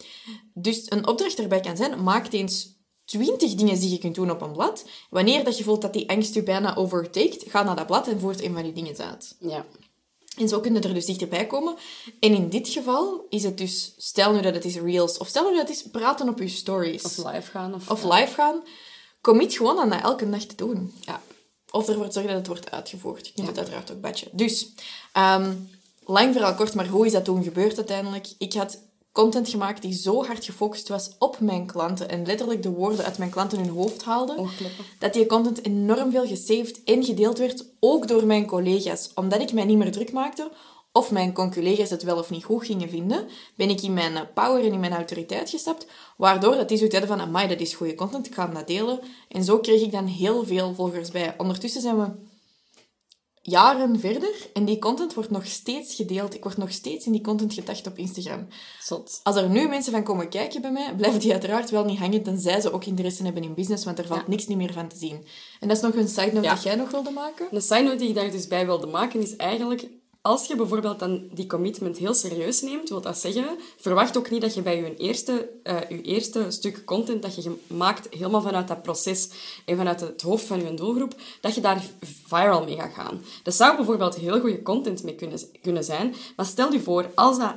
Dus 0.55 0.83
een 0.89 1.07
opdracht 1.07 1.39
erbij 1.39 1.61
kan 1.61 1.77
zijn, 1.77 2.03
maak 2.03 2.33
eens 2.33 2.79
20 3.05 3.55
dingen 3.55 3.81
die 3.81 3.91
je 3.91 3.99
kunt 3.99 4.15
doen 4.15 4.31
op 4.31 4.41
een 4.41 4.53
blad. 4.53 4.85
Wanneer 5.11 5.45
dat 5.45 5.59
je 5.59 5.65
voelt 5.65 5.83
dat 5.83 5.93
die 5.93 6.11
angst 6.11 6.35
je 6.35 6.43
bijna 6.43 6.77
overtakes, 6.77 7.45
ga 7.47 7.63
naar 7.63 7.77
dat 7.77 7.87
blad 7.87 8.09
en 8.09 8.21
voert 8.21 8.43
een 8.43 8.55
van 8.55 8.63
die 8.63 8.73
dingen 8.73 8.97
uit. 8.97 9.37
Ja. 9.41 9.67
En 10.37 10.49
zo 10.49 10.61
kun 10.61 10.75
je 10.75 10.81
er 10.81 10.95
dus 10.95 11.07
dichterbij 11.07 11.47
komen. 11.47 11.75
En 12.21 12.35
in 12.35 12.49
dit 12.49 12.69
geval 12.69 13.27
is 13.29 13.43
het 13.43 13.59
dus, 13.59 13.95
stel 13.97 14.33
nu 14.33 14.41
dat 14.41 14.55
het 14.55 14.65
is 14.65 14.77
reels, 14.77 15.19
of 15.19 15.29
stel 15.29 15.51
nu 15.51 15.57
dat 15.57 15.69
het 15.69 15.77
is 15.77 15.83
praten 15.91 16.29
op 16.29 16.39
je 16.39 16.49
stories. 16.49 17.03
Of 17.03 17.17
live 17.17 17.51
gaan. 17.51 17.75
Of, 17.75 17.91
Of 17.91 18.05
live 18.05 18.35
gaan. 18.35 18.63
Commit 19.21 19.55
gewoon 19.55 19.79
aan 19.79 19.91
dat 19.91 20.03
elke 20.03 20.31
dag 20.31 20.45
te 20.45 20.55
doen. 20.55 20.93
Ja. 21.01 21.23
Of 21.71 21.89
ervoor 21.89 22.13
zorgen 22.13 22.27
dat 22.27 22.39
het 22.39 22.47
wordt 22.47 22.71
uitgevoerd. 22.71 23.27
Je 23.27 23.33
kunt 23.33 23.47
het 23.47 23.59
uiteraard 23.59 23.93
ook 23.93 24.01
batchen. 24.01 24.29
Dus, 24.33 24.69
ehm, 25.13 25.53
lang 26.05 26.33
verhaal 26.33 26.55
kort, 26.55 26.75
maar 26.75 26.87
hoe 26.87 27.07
is 27.07 27.13
dat 27.13 27.25
toen 27.25 27.43
gebeurd 27.43 27.77
uiteindelijk? 27.77 28.27
Ik 28.39 28.53
had 28.53 28.79
content 29.13 29.49
gemaakt 29.49 29.83
die 29.83 29.93
zo 29.93 30.25
hard 30.25 30.45
gefocust 30.45 30.89
was 30.89 31.11
op 31.19 31.41
mijn 31.41 31.67
klanten 31.67 32.09
en 32.09 32.27
letterlijk 32.27 32.63
de 32.63 32.71
woorden 32.71 33.05
uit 33.05 33.19
mijn 33.19 33.31
klanten 33.31 33.59
hun 33.59 33.69
hoofd 33.69 34.05
haalde, 34.05 34.49
dat 34.99 35.13
die 35.13 35.27
content 35.27 35.65
enorm 35.65 36.11
veel 36.11 36.27
gesaved 36.27 36.81
en 36.85 37.05
gedeeld 37.05 37.39
werd, 37.39 37.65
ook 37.81 38.09
door 38.09 38.27
mijn 38.27 38.47
collega's. 38.47 39.11
Omdat 39.15 39.41
ik 39.41 39.53
mij 39.53 39.65
niet 39.65 39.79
meer 39.79 39.93
druk 39.93 40.13
maakte, 40.13 40.51
of 40.93 41.11
mijn 41.11 41.33
conculega's 41.33 41.91
het 41.91 42.03
wel 42.03 42.19
of 42.19 42.31
niet 42.31 42.45
goed 42.45 42.65
gingen 42.65 42.89
vinden, 42.89 43.29
ben 43.55 43.71
ik 43.71 43.83
in 43.83 43.95
mijn 43.95 44.17
eh, 44.17 44.23
power 44.35 44.65
en 44.65 44.73
in 44.73 44.81
mijn 44.81 44.93
autoriteit 44.93 45.51
gestapt, 45.51 45.87
waardoor 46.17 46.55
dat 46.55 46.69
die 46.69 46.77
zoiets 46.77 46.97
hadden 46.99 47.17
van, 47.19 47.27
amai, 47.27 47.49
dat 47.49 47.61
is 47.61 47.75
goede 47.75 47.95
content, 47.95 48.27
ik 48.27 48.35
ga 48.35 48.47
dat 48.47 48.67
delen. 48.67 49.01
En 49.29 49.45
zo 49.45 49.59
kreeg 49.59 49.83
ik 49.83 49.93
dan 49.93 50.07
heel 50.07 50.45
veel 50.45 50.75
volgers 50.75 51.11
bij. 51.11 51.35
Ondertussen 51.39 51.81
zijn 51.81 51.99
we 51.99 52.29
jaren 53.43 54.01
verder 54.01 54.49
en 54.53 54.65
die 54.65 54.79
content 54.79 55.15
wordt 55.15 55.31
nog 55.31 55.47
steeds 55.47 55.95
gedeeld. 55.95 56.35
Ik 56.35 56.43
word 56.43 56.57
nog 56.57 56.73
steeds 56.73 57.07
in 57.07 57.13
die 57.13 57.21
content 57.21 57.55
getagd 57.55 57.87
op 57.87 57.99
Instagram. 57.99 58.47
Zot. 58.83 59.21
Als 59.23 59.37
er 59.37 59.49
nu 59.49 59.69
mensen 59.69 59.93
van 59.93 60.03
komen 60.03 60.29
kijken 60.29 60.61
bij 60.61 60.73
mij, 60.73 60.95
blijven 60.97 61.21
die 61.21 61.33
uiteraard 61.33 61.71
wel 61.71 61.85
niet 61.85 61.99
hangen, 61.99 62.23
tenzij 62.23 62.61
ze 62.61 62.73
ook 62.73 62.85
interesse 62.85 63.23
hebben 63.23 63.43
in 63.43 63.55
business, 63.55 63.85
want 63.85 63.99
er 63.99 64.07
valt 64.07 64.21
Ja. 64.21 64.29
niks 64.29 64.47
niet 64.47 64.57
meer 64.57 64.73
van 64.73 64.89
te 64.89 64.97
zien. 64.97 65.27
En 65.61 65.69
dat 65.69 65.77
is 65.77 65.83
nog 65.83 65.95
een 65.95 66.09
side 66.09 66.33
note 66.33 66.41
Ja. 66.47 66.55
dat 66.55 66.63
jij 66.63 66.75
nog 66.75 66.91
wilde 66.91 67.11
maken. 67.11 67.49
De 67.51 67.61
side 67.61 67.83
note 67.83 67.97
die 67.97 68.09
ik 68.09 68.15
daar 68.15 68.31
dus 68.31 68.47
bij 68.47 68.67
wilde 68.67 68.87
maken 68.87 69.21
is 69.21 69.37
eigenlijk... 69.37 69.89
Als 70.23 70.47
je 70.47 70.57
bijvoorbeeld 70.57 70.99
dan 70.99 71.29
die 71.33 71.47
commitment 71.47 71.99
heel 71.99 72.15
serieus 72.15 72.63
neemt, 72.63 72.89
wil 72.89 73.01
dat 73.01 73.19
zeggen, 73.19 73.59
verwacht 73.77 74.17
ook 74.17 74.31
niet 74.31 74.41
dat 74.41 74.55
je 74.55 74.63
bij 74.63 74.77
je 74.77 74.97
eerste, 74.97 75.51
eh, 75.63 75.89
je 75.89 76.03
eerste 76.03 76.51
stuk 76.51 76.85
content 76.85 77.23
dat 77.23 77.45
je 77.45 77.57
maakt, 77.67 78.15
helemaal 78.15 78.43
vanuit 78.43 78.69
dat 78.69 78.83
proces 78.83 79.31
en 79.65 79.77
vanuit 79.77 80.01
het 80.01 80.23
hoofd 80.23 80.45
van 80.45 80.65
je 80.65 80.75
doelgroep, 80.75 81.15
dat 81.41 81.55
je 81.55 81.61
daar 81.61 81.85
viral 82.01 82.65
mee 82.65 82.77
gaat 82.77 82.95
gaan. 82.95 83.25
Dat 83.43 83.55
zou 83.55 83.77
bijvoorbeeld 83.77 84.15
heel 84.15 84.41
goede 84.41 84.63
content 84.63 85.03
mee 85.03 85.15
kunnen, 85.15 85.39
kunnen 85.63 85.85
zijn, 85.85 86.15
maar 86.37 86.47
stel 86.47 86.73
je 86.73 86.81
voor, 86.81 87.11
als 87.15 87.39
dat 87.39 87.55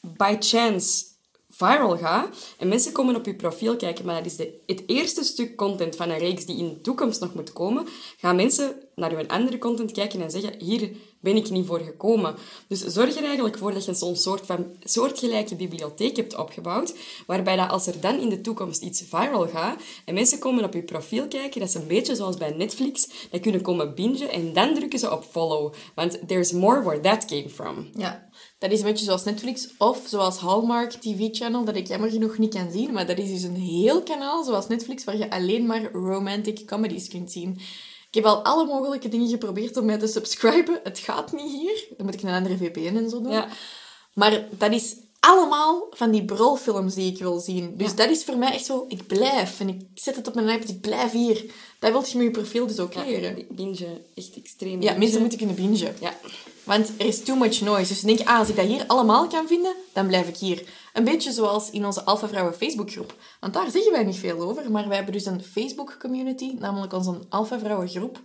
by 0.00 0.36
chance 0.40 1.04
viral 1.48 1.96
gaat 1.96 2.36
en 2.58 2.68
mensen 2.68 2.92
komen 2.92 3.16
op 3.16 3.26
je 3.26 3.34
profiel 3.34 3.76
kijken, 3.76 4.04
maar 4.04 4.16
dat 4.16 4.26
is 4.26 4.36
de, 4.36 4.60
het 4.66 4.82
eerste 4.86 5.24
stuk 5.24 5.56
content 5.56 5.96
van 5.96 6.10
een 6.10 6.18
reeks 6.18 6.46
die 6.46 6.56
in 6.56 6.68
de 6.68 6.80
toekomst 6.80 7.20
nog 7.20 7.34
moet 7.34 7.52
komen, 7.52 7.86
gaan 8.16 8.36
mensen 8.36 8.81
naar 8.94 9.10
hun 9.10 9.28
andere 9.28 9.58
content 9.58 9.92
kijken 9.92 10.22
en 10.22 10.30
zeggen, 10.30 10.54
hier 10.58 10.90
ben 11.20 11.36
ik 11.36 11.50
niet 11.50 11.66
voor 11.66 11.80
gekomen. 11.80 12.34
Dus 12.68 12.80
zorg 12.80 13.16
er 13.16 13.24
eigenlijk 13.24 13.58
voor 13.58 13.72
dat 13.72 13.84
je 13.84 13.94
zo'n 13.94 14.16
soort 14.16 14.46
van 14.46 14.66
soortgelijke 14.84 15.56
bibliotheek 15.56 16.16
hebt 16.16 16.36
opgebouwd, 16.36 16.94
waarbij 17.26 17.56
dat 17.56 17.70
als 17.70 17.86
er 17.86 18.00
dan 18.00 18.20
in 18.20 18.28
de 18.28 18.40
toekomst 18.40 18.82
iets 18.82 19.02
viral 19.08 19.48
gaat 19.48 19.82
en 20.04 20.14
mensen 20.14 20.38
komen 20.38 20.64
op 20.64 20.74
je 20.74 20.82
profiel 20.82 21.28
kijken, 21.28 21.60
dat 21.60 21.68
is 21.68 21.74
een 21.74 21.86
beetje 21.86 22.14
zoals 22.14 22.36
bij 22.36 22.50
Netflix, 22.50 23.08
dat 23.30 23.40
kunnen 23.40 23.60
komen 23.60 23.94
bingen 23.94 24.30
en 24.30 24.52
dan 24.52 24.74
drukken 24.74 24.98
ze 24.98 25.12
op 25.12 25.24
follow. 25.30 25.72
Want 25.94 26.28
there's 26.28 26.52
more 26.52 26.82
where 26.82 27.00
that 27.00 27.24
came 27.24 27.48
from. 27.48 27.88
Ja, 27.96 28.28
dat 28.58 28.72
is 28.72 28.78
een 28.78 28.86
beetje 28.86 29.04
zoals 29.04 29.24
Netflix 29.24 29.68
of 29.78 30.02
zoals 30.06 30.38
Hallmark 30.38 30.90
TV 30.90 31.28
Channel, 31.30 31.64
dat 31.64 31.76
ik 31.76 31.86
jammer 31.86 32.10
genoeg 32.10 32.38
niet 32.38 32.54
kan 32.54 32.70
zien. 32.70 32.92
Maar 32.92 33.06
dat 33.06 33.18
is 33.18 33.30
dus 33.30 33.42
een 33.42 33.56
heel 33.56 34.02
kanaal, 34.02 34.44
zoals 34.44 34.68
Netflix, 34.68 35.04
waar 35.04 35.16
je 35.16 35.30
alleen 35.30 35.66
maar 35.66 35.92
romantic 35.92 36.66
comedies 36.66 37.08
kunt 37.08 37.32
zien. 37.32 37.58
Ik 38.12 38.22
heb 38.22 38.32
al 38.32 38.44
alle 38.44 38.64
mogelijke 38.66 39.08
dingen 39.08 39.28
geprobeerd 39.28 39.76
om 39.76 39.84
mij 39.84 39.98
te 39.98 40.06
subscriben. 40.06 40.80
Het 40.82 40.98
gaat 40.98 41.32
niet 41.32 41.50
hier. 41.50 41.84
Dan 41.96 42.06
moet 42.06 42.14
ik 42.14 42.22
een 42.22 42.34
andere 42.34 42.56
VPN 42.56 42.96
en 42.96 43.10
zo 43.10 43.22
doen. 43.22 43.32
Ja. 43.32 43.48
Maar 44.12 44.44
dat 44.50 44.72
is 44.72 44.96
allemaal 45.26 45.86
van 45.90 46.10
die 46.10 46.24
brolfilms 46.24 46.94
die 46.94 47.12
ik 47.12 47.18
wil 47.18 47.38
zien. 47.40 47.76
Dus 47.76 47.88
Ja. 47.90 47.94
dat 47.96 48.10
is 48.10 48.24
voor 48.24 48.36
mij 48.36 48.52
echt 48.52 48.64
zo... 48.64 48.84
Ik 48.88 49.06
blijf. 49.06 49.60
En 49.60 49.68
ik 49.68 49.80
zet 49.94 50.16
het 50.16 50.28
op 50.28 50.34
mijn 50.34 50.48
iPad. 50.48 50.68
Ik 50.68 50.80
blijf 50.80 51.12
hier. 51.12 51.44
Dat 51.78 51.90
wil 51.92 52.04
je 52.06 52.16
met 52.16 52.26
je 52.26 52.30
profiel 52.30 52.66
dus 52.66 52.78
ook 52.78 52.92
Ja, 52.92 53.04
leren. 53.04 53.46
bingen, 53.50 54.00
echt 54.14 54.36
extreem. 54.36 54.72
Ja, 54.72 54.78
bingen. 54.78 54.98
mensen 54.98 55.20
moeten 55.20 55.38
kunnen 55.38 55.56
bingen. 55.56 55.94
Ja. 56.00 56.14
Want 56.64 56.90
er 56.98 57.06
is 57.06 57.22
too 57.22 57.36
much 57.36 57.60
noise. 57.60 57.88
Dus 57.92 58.00
denk, 58.00 58.20
ah, 58.28 58.38
als 58.38 58.48
ik 58.48 58.56
dat 58.56 58.66
hier 58.66 58.84
allemaal 58.86 59.26
kan 59.26 59.46
vinden, 59.46 59.74
dan 59.92 60.06
blijf 60.06 60.28
ik 60.28 60.36
hier. 60.36 60.62
Een 60.92 61.04
beetje 61.04 61.32
zoals 61.32 61.70
in 61.70 61.86
onze 61.86 62.04
Alpha 62.04 62.28
Vrouwen 62.28 62.54
Facebookgroep. 62.54 63.14
Want 63.40 63.52
daar 63.54 63.70
zeggen 63.70 63.92
wij 63.92 64.04
niet 64.04 64.16
veel 64.16 64.40
over, 64.40 64.70
maar 64.70 64.86
wij 64.88 64.96
hebben 64.96 65.14
dus 65.14 65.26
een 65.26 65.42
Facebook 65.52 65.96
community, 66.00 66.52
namelijk 66.58 66.92
onze 66.92 67.18
Alpha 67.28 67.58
Vrouwen 67.58 67.88
groep. 67.88 68.20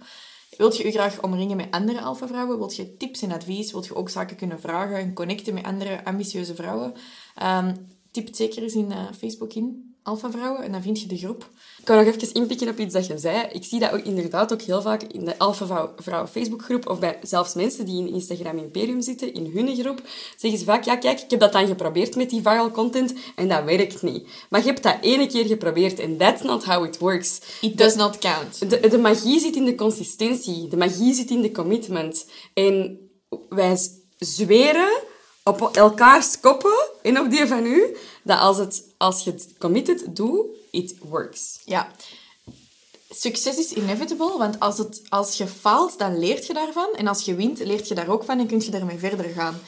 Wilt 0.58 0.78
je 0.78 0.86
je 0.86 0.92
graag 0.92 1.22
omringen 1.22 1.58
met 1.58 1.72
andere 1.72 2.02
Alpha 2.02 2.28
Vrouwen? 2.28 2.58
Wilt 2.58 2.76
je 2.76 2.98
tips 2.98 3.22
en 3.22 3.32
advies? 3.32 3.72
Wilt 3.72 3.86
je 3.86 3.96
ook 3.96 4.10
zaken 4.10 4.36
kunnen 4.38 4.60
vragen 4.60 4.98
en 4.98 5.14
connecten 5.14 5.54
met 5.54 5.66
andere 5.66 6.06
ambitieuze 6.06 6.56
vrouwen? 6.56 6.94
Ehm 7.36 7.74
typ 8.18 8.28
het 8.28 8.36
zeker 8.36 8.64
eens 8.64 8.76
in 8.76 8.92
eh, 8.92 9.04
Facebook 9.18 9.54
in, 9.54 9.96
Alpha 10.08 10.32
Vrouwen, 10.32 10.64
en 10.64 10.72
dan 10.72 10.82
vind 10.82 11.02
je 11.02 11.08
de 11.08 11.18
groep. 11.18 11.50
Ik 11.78 11.86
kan 11.86 11.98
nog 11.98 12.06
even 12.16 12.34
inpikken 12.34 12.70
op 12.70 12.80
iets 12.80 12.94
dat 12.94 13.08
je 13.08 13.18
zei. 13.18 13.48
Ik 13.52 13.64
zie 13.64 13.80
dat 13.80 13.92
ook 13.92 14.04
inderdaad 14.04 14.54
ook 14.54 14.62
heel 14.62 14.82
vaak 14.82 15.04
in 15.04 15.26
de 15.26 15.38
Alpha 15.38 15.66
Vrouw- 15.66 15.94
Vrouwen 15.98 16.30
Facebookgroep 16.30 16.90
of 16.90 17.00
bij 17.00 17.20
zelfs 17.22 17.54
mensen 17.54 17.86
die 17.86 18.00
in 18.00 18.14
Instagram 18.14 18.58
Imperium 18.58 19.02
zitten, 19.02 19.34
in 19.34 19.52
hun 19.54 19.76
groep, 19.76 20.02
zeggen 20.38 20.60
ze 20.60 20.66
vaak, 20.66 20.84
ja 20.84 20.96
kijk, 20.96 21.20
ik 21.20 21.30
heb 21.30 21.40
dat 21.40 21.52
dan 21.52 21.68
geprobeerd 21.68 22.16
met 22.16 22.30
die 22.30 22.42
viral 22.42 22.72
content 22.72 23.14
en 23.36 23.48
dat 23.48 23.64
werkt 23.64 24.02
niet. 24.02 24.28
Maar 24.50 24.60
je 24.60 24.68
hebt 24.68 24.84
dat 24.84 24.98
ene 25.02 25.28
keer 25.28 25.46
geprobeerd 25.46 26.00
en 26.00 26.18
that's 26.18 26.42
not 26.42 26.64
how 26.64 26.86
it 26.86 26.98
works. 26.98 27.40
It 27.62 27.78
does 27.78 27.96
not 27.96 28.18
count. 28.18 28.70
De, 28.70 28.88
de 28.88 28.98
magie 28.98 29.40
zit 29.40 29.56
in 29.56 29.66
de 29.66 29.76
consistentie. 29.76 30.68
De 30.68 30.78
magie 30.78 31.14
zit 31.14 31.30
in 31.30 31.42
de 31.42 31.52
commitment. 31.52 32.26
En 32.54 33.00
wij 33.50 33.78
zweren 34.18 34.90
op 35.44 35.70
elkaars 35.74 36.40
koppen 36.40 36.90
en 37.02 37.20
op 37.20 37.30
die 37.30 37.46
van 37.46 37.66
u, 37.66 37.96
dat 38.28 38.40
als, 38.40 38.58
het, 38.58 38.84
als 38.98 39.24
je 39.24 39.32
het 39.32 39.54
committed 39.58 40.16
doet, 40.16 40.46
it 40.72 40.98
works. 41.00 41.60
Ja. 41.66 41.92
Succes 43.10 43.58
is 43.58 43.72
inevitable, 43.72 44.38
want 44.38 44.60
als, 44.60 44.78
het, 44.78 45.02
als 45.10 45.38
je 45.38 45.48
faalt, 45.48 46.00
dan 46.00 46.20
leert 46.20 46.48
je 46.48 46.54
daarvan. 46.54 46.90
En 46.96 47.08
als 47.08 47.22
je 47.22 47.36
wint, 47.36 47.60
leert 47.60 47.88
je 47.88 47.96
daar 47.96 48.10
ook 48.10 48.24
van 48.24 48.40
en 48.40 48.48
kun 48.48 48.60
je 48.60 48.72
daarmee 48.72 48.98
verder 48.98 49.30
gaan. 49.30 49.60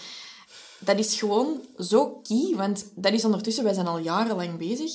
Dat 0.80 1.00
is 1.00 1.20
gewoon 1.20 1.62
zo 1.78 2.10
key, 2.10 2.54
want 2.56 2.86
dat 2.96 3.14
is 3.14 3.26
ondertussen, 3.26 3.64
wij 3.64 3.74
zijn 3.74 3.88
al 3.88 3.98
jarenlang 3.98 4.58
bezig. 4.58 4.92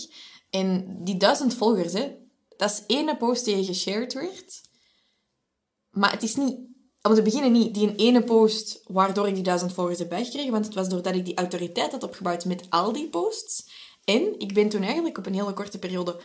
En 0.50 0.96
die 1.05 1.16
duizend 1.16 1.55
volgers, 1.55 1.92
hè, 1.92 2.14
dat 2.57 2.70
is 2.70 2.83
één 2.87 3.16
post 3.16 3.44
die 3.44 3.64
geshared 3.64 4.12
werd. 4.12 4.61
Maar 5.90 6.11
het 6.11 6.22
is 6.22 6.35
niet, 6.35 6.57
om 7.09 7.14
te 7.14 7.23
beginnen 7.23 7.53
niet, 7.53 7.75
die 7.75 7.95
ene 7.97 8.23
post 8.25 8.83
waardoor 8.87 9.29
ik 9.29 9.35
die 9.35 9.43
duizend 9.43 9.73
volgers 9.73 9.99
heb 9.99 10.09
bijgekregen, 10.09 10.53
want 10.53 10.64
het 10.64 10.75
was 10.75 10.88
doordat 10.88 11.14
ik 11.14 11.25
die 11.25 11.37
autoriteit 11.37 11.93
had 11.93 12.03
opgebouwd 12.03 12.45
met 12.45 12.67
al 12.69 12.93
die 12.93 13.09
posts. 13.09 13.64
En 14.05 14.35
ik 14.38 14.55
ben 14.55 14.69
toen 14.69 14.83
eigenlijk 14.83 15.19
op 15.19 15.27
een 15.27 15.35
hele 15.35 15.53
korte 15.53 15.79
periode 15.79 16.21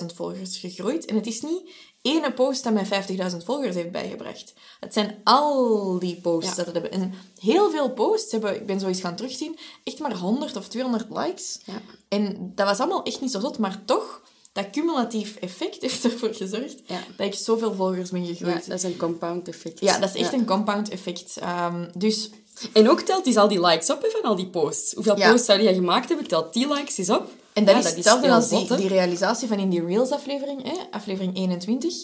50.000 0.00 0.06
volgers 0.14 0.58
gegroeid. 0.58 1.04
En 1.04 1.14
het 1.14 1.26
is 1.26 1.40
niet 1.40 1.70
ene 2.02 2.32
post 2.32 2.64
dat 2.64 2.72
mij 2.72 2.86
50.000 3.30 3.36
volgers 3.44 3.74
heeft 3.74 3.90
bijgebracht. 3.90 4.54
Het 4.80 4.92
zijn 4.92 5.20
al 5.24 5.98
die 5.98 6.20
posts 6.20 6.50
Ja. 6.50 6.56
dat 6.56 6.64
het 6.66 6.74
hebben. 6.74 6.92
En 6.92 7.14
heel 7.38 7.70
veel 7.70 7.92
posts 7.92 8.32
hebben, 8.32 8.54
ik 8.54 8.66
ben 8.66 8.80
zoiets 8.80 9.00
gaan 9.00 9.16
terugzien, 9.16 9.58
echt 9.84 9.98
maar 9.98 10.16
100 10.16 10.56
of 10.56 10.68
200 10.68 11.06
likes. 11.10 11.60
Ja. 11.64 11.82
En 12.08 12.52
dat 12.54 12.66
was 12.66 12.78
allemaal 12.78 13.02
echt 13.02 13.20
niet 13.20 13.30
zo 13.30 13.40
zot, 13.40 13.58
maar 13.58 13.82
toch, 13.84 14.22
dat 14.52 14.70
cumulatief 14.70 15.36
effect 15.36 15.80
heeft 15.82 16.04
ervoor 16.04 16.34
gezorgd 16.34 16.80
Ja. 16.86 17.00
dat 17.16 17.26
ik 17.26 17.34
zoveel 17.34 17.74
volgers 17.74 18.10
ben 18.10 18.24
Ja, 18.26 18.34
gegroeid. 18.34 18.66
dat 18.68 18.78
is 18.78 18.82
een 18.82 18.96
compound 18.96 19.48
effect. 19.48 19.80
Ja, 19.80 19.98
dat 19.98 20.14
is 20.14 20.20
echt 20.20 20.32
Ja. 20.32 20.38
een 20.38 20.46
compound 20.46 20.88
effect. 20.88 21.36
Ehm, 21.36 21.90
dus 21.94 22.30
En 22.72 22.90
ook 22.90 23.00
telt 23.00 23.26
eens 23.26 23.36
al 23.36 23.48
die 23.48 23.60
likes 23.66 23.90
op 23.90 24.06
van 24.10 24.22
al 24.30 24.36
die 24.36 24.48
posts. 24.48 24.92
Hoeveel 24.94 25.18
Ja. 25.18 25.30
posts 25.30 25.46
zou 25.46 25.62
je 25.62 25.74
gemaakt 25.74 26.08
hebben? 26.08 26.26
Telt 26.26 26.52
die 26.52 26.68
likes 26.74 26.98
eens 26.98 27.10
op. 27.10 27.28
En 27.52 27.64
dat 27.64 27.74
Ja, 27.82 27.88
is 27.90 27.94
hetzelfde 27.94 28.30
als 28.32 28.48
die, 28.48 28.76
die 28.76 28.88
realisatie 28.88 29.48
van 29.48 29.58
in 29.58 29.68
die 29.70 29.84
Reels-aflevering, 29.84 30.62
hè, 30.62 30.76
aflevering 30.90 31.36
21. 31.36 31.94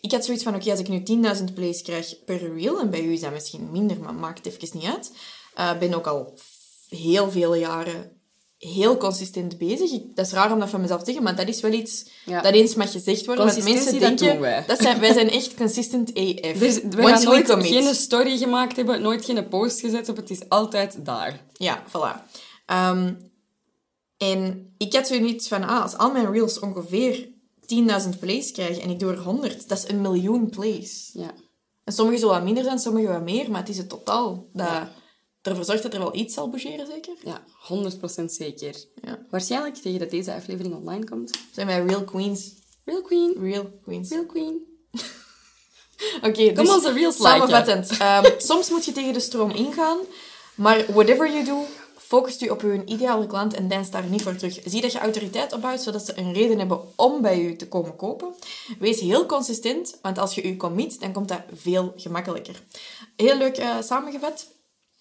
Ik 0.00 0.12
had 0.12 0.24
zoiets 0.24 0.42
van, 0.42 0.54
oké, 0.54 0.70
als 0.70 0.80
ik 0.80 0.88
nu 0.88 1.02
10.000 1.02 1.54
plays 1.54 1.82
krijg 1.82 2.24
per 2.24 2.54
reel, 2.54 2.80
en 2.80 2.90
bij 2.90 3.02
u 3.02 3.12
is 3.12 3.20
dat 3.20 3.32
misschien 3.32 3.68
minder, 3.72 3.98
maar 4.00 4.14
maakt 4.14 4.44
het 4.44 4.54
even 4.62 4.78
niet 4.78 4.88
uit. 4.88 5.10
Ik 5.74 5.78
ben 5.78 5.94
ook 5.94 6.06
al 6.06 6.38
heel 6.88 7.30
veel 7.30 7.54
jaren 7.54 8.15
heel 8.58 8.96
consistent 8.96 9.58
bezig. 9.58 9.90
Ik- 9.92 10.16
dat 10.16 10.26
is 10.26 10.32
raar 10.32 10.52
om 10.52 10.58
dat 10.58 10.68
van 10.70 10.80
mezelf 10.80 10.98
te 10.98 11.04
zeggen, 11.06 11.24
maar 11.24 11.36
dat 11.36 11.48
is 11.48 11.60
wel 11.60 11.72
iets 11.72 12.06
Ja. 12.24 12.40
dat 12.40 12.52
eens 12.54 12.74
mag 12.74 12.90
gezegd 12.92 13.26
worden. 13.26 13.46
Want 13.46 13.64
mensen 13.64 14.00
dat 14.00 14.18
denken... 14.18 14.40
wij. 14.40 14.64
Dat 14.66 14.80
zijn, 14.80 15.00
wij 15.00 15.12
zijn 15.12 15.30
echt 15.30 15.54
consistent 15.54 16.08
AF. 16.14 16.60
Is- 16.62 16.80
we 16.90 17.02
Once 17.02 17.18
we 17.20 17.24
nooit 17.24 17.48
commit. 17.48 17.66
geen 17.66 17.94
story 17.94 18.36
gemaakt 18.38 18.76
hebben, 18.76 19.02
nooit 19.02 19.24
geen 19.24 19.48
post 19.48 19.80
gezet 19.80 20.06
hebben. 20.06 20.24
Het 20.24 20.32
is 20.32 20.48
altijd 20.48 21.04
daar. 21.04 21.44
Ja, 21.52 21.82
voilà. 21.88 22.30
Ehm, 22.66 23.12
en 24.16 24.74
ik 24.78 24.94
had 24.94 25.06
zoiets 25.06 25.48
van, 25.48 25.64
ah, 25.64 25.82
als 25.82 25.96
al 25.96 26.12
mijn 26.12 26.32
reels 26.32 26.58
ongeveer 26.58 27.28
10.000 27.66 28.18
plays 28.20 28.52
krijgen 28.52 28.82
en 28.82 28.90
ik 28.90 28.98
doe 28.98 29.10
er 29.12 29.18
100, 29.18 29.68
dat 29.68 29.78
is 29.78 29.88
een 29.88 30.00
miljoen 30.00 30.50
plays. 30.50 31.10
Ja. 31.12 31.30
En 31.84 31.92
sommige 31.92 32.18
zullen 32.18 32.34
wat 32.34 32.44
minder 32.44 32.64
zijn, 32.64 32.78
sommige 32.78 33.06
wat 33.06 33.22
meer, 33.22 33.50
maar 33.50 33.60
het 33.60 33.68
is 33.68 33.78
het 33.78 33.88
totaal 33.88 34.46
dat 34.52 34.68
ervoor 35.46 35.64
zorgt 35.64 35.82
dat 35.82 35.92
er 35.94 35.98
wel 35.98 36.16
iets 36.16 36.34
zal 36.34 36.50
bougeren, 36.50 36.86
zeker? 36.86 37.14
Ja, 37.24 37.42
100% 38.20 38.24
zeker. 38.24 38.74
Ja. 39.02 39.18
Waarschijnlijk 39.30 39.74
tegen 39.74 39.98
dat 39.98 40.10
deze 40.10 40.34
aflevering 40.34 40.74
online 40.74 41.04
komt. 41.04 41.38
Zijn 41.52 41.66
wij 41.66 41.84
real 41.84 42.04
queens? 42.04 42.54
Real 42.84 43.02
Queen. 43.02 43.36
Real 43.40 43.70
queens. 43.84 44.10
Real 44.10 44.26
Queen. 44.26 44.64
Oké, 46.28 46.52
dus 46.52 46.70
onze 46.70 46.92
reels 46.92 47.16
samenvattend. 47.16 47.90
Ehm, 47.98 48.30
soms 48.38 48.70
moet 48.70 48.84
je 48.84 48.92
tegen 48.92 49.12
de 49.12 49.20
stroom 49.20 49.50
ingaan, 49.50 49.98
maar 50.54 50.84
whatever 50.92 51.32
you 51.32 51.44
do, 51.44 51.64
focus 51.96 52.38
je 52.38 52.50
op 52.50 52.60
je 52.60 52.82
ideale 52.84 53.26
klant 53.26 53.54
en 53.54 53.68
dans 53.68 53.90
daar 53.90 54.04
niet 54.04 54.22
voor 54.22 54.36
terug. 54.36 54.60
Zie 54.64 54.80
dat 54.80 54.92
je 54.92 54.98
autoriteit 54.98 55.52
opbouwt, 55.52 55.80
zodat 55.80 56.06
ze 56.06 56.18
een 56.18 56.32
reden 56.32 56.58
hebben 56.58 56.80
om 56.96 57.22
bij 57.22 57.42
je 57.42 57.56
te 57.56 57.68
komen 57.68 57.96
kopen. 57.96 58.34
Wees 58.78 59.00
heel 59.00 59.26
consistent, 59.26 59.98
want 60.02 60.18
als 60.18 60.34
je 60.34 60.46
je 60.46 60.56
commit, 60.56 61.00
dan 61.00 61.12
komt 61.12 61.28
dat 61.28 61.40
veel 61.54 61.92
gemakkelijker. 61.96 62.62
Heel 63.16 63.36
leuk 63.36 63.56
eh, 63.56 63.76
samengevat. 63.82 64.46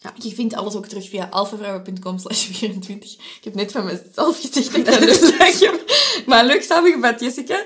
Ja, 0.06 0.13
je 0.24 0.36
vindt 0.36 0.54
alles 0.54 0.76
ook 0.76 0.86
terug 0.86 1.10
via 1.10 1.28
alfavrouwen.com 1.32 2.20
slash 2.20 2.46
24. 2.46 3.12
Ik 3.13 3.44
heb 3.44 3.56
net 3.56 3.72
van 3.72 3.86
mezelf 3.86 4.39
gezegd 4.41 4.72
dat 4.72 4.78
ik 4.78 4.86
dat 5.20 5.22
leuk 5.22 5.60
heb. 5.60 5.84
Maar 6.26 6.46
leuk 6.46 6.63
samengevat, 6.63 7.20
Jessica. 7.20 7.65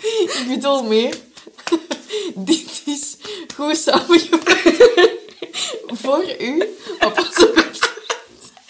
Ik 0.00 0.44
bedoel 0.48 0.82
meer. 0.82 1.16
Dit 2.34 2.82
is 2.84 3.16
goed 3.54 3.76
samengevat. 3.76 4.58
Voor 5.86 6.24
u 6.40 6.76
op 7.00 7.18
onze 7.18 7.18
website. 7.18 7.18
Op 7.18 7.18
onze 7.18 7.52
website. 7.54 7.88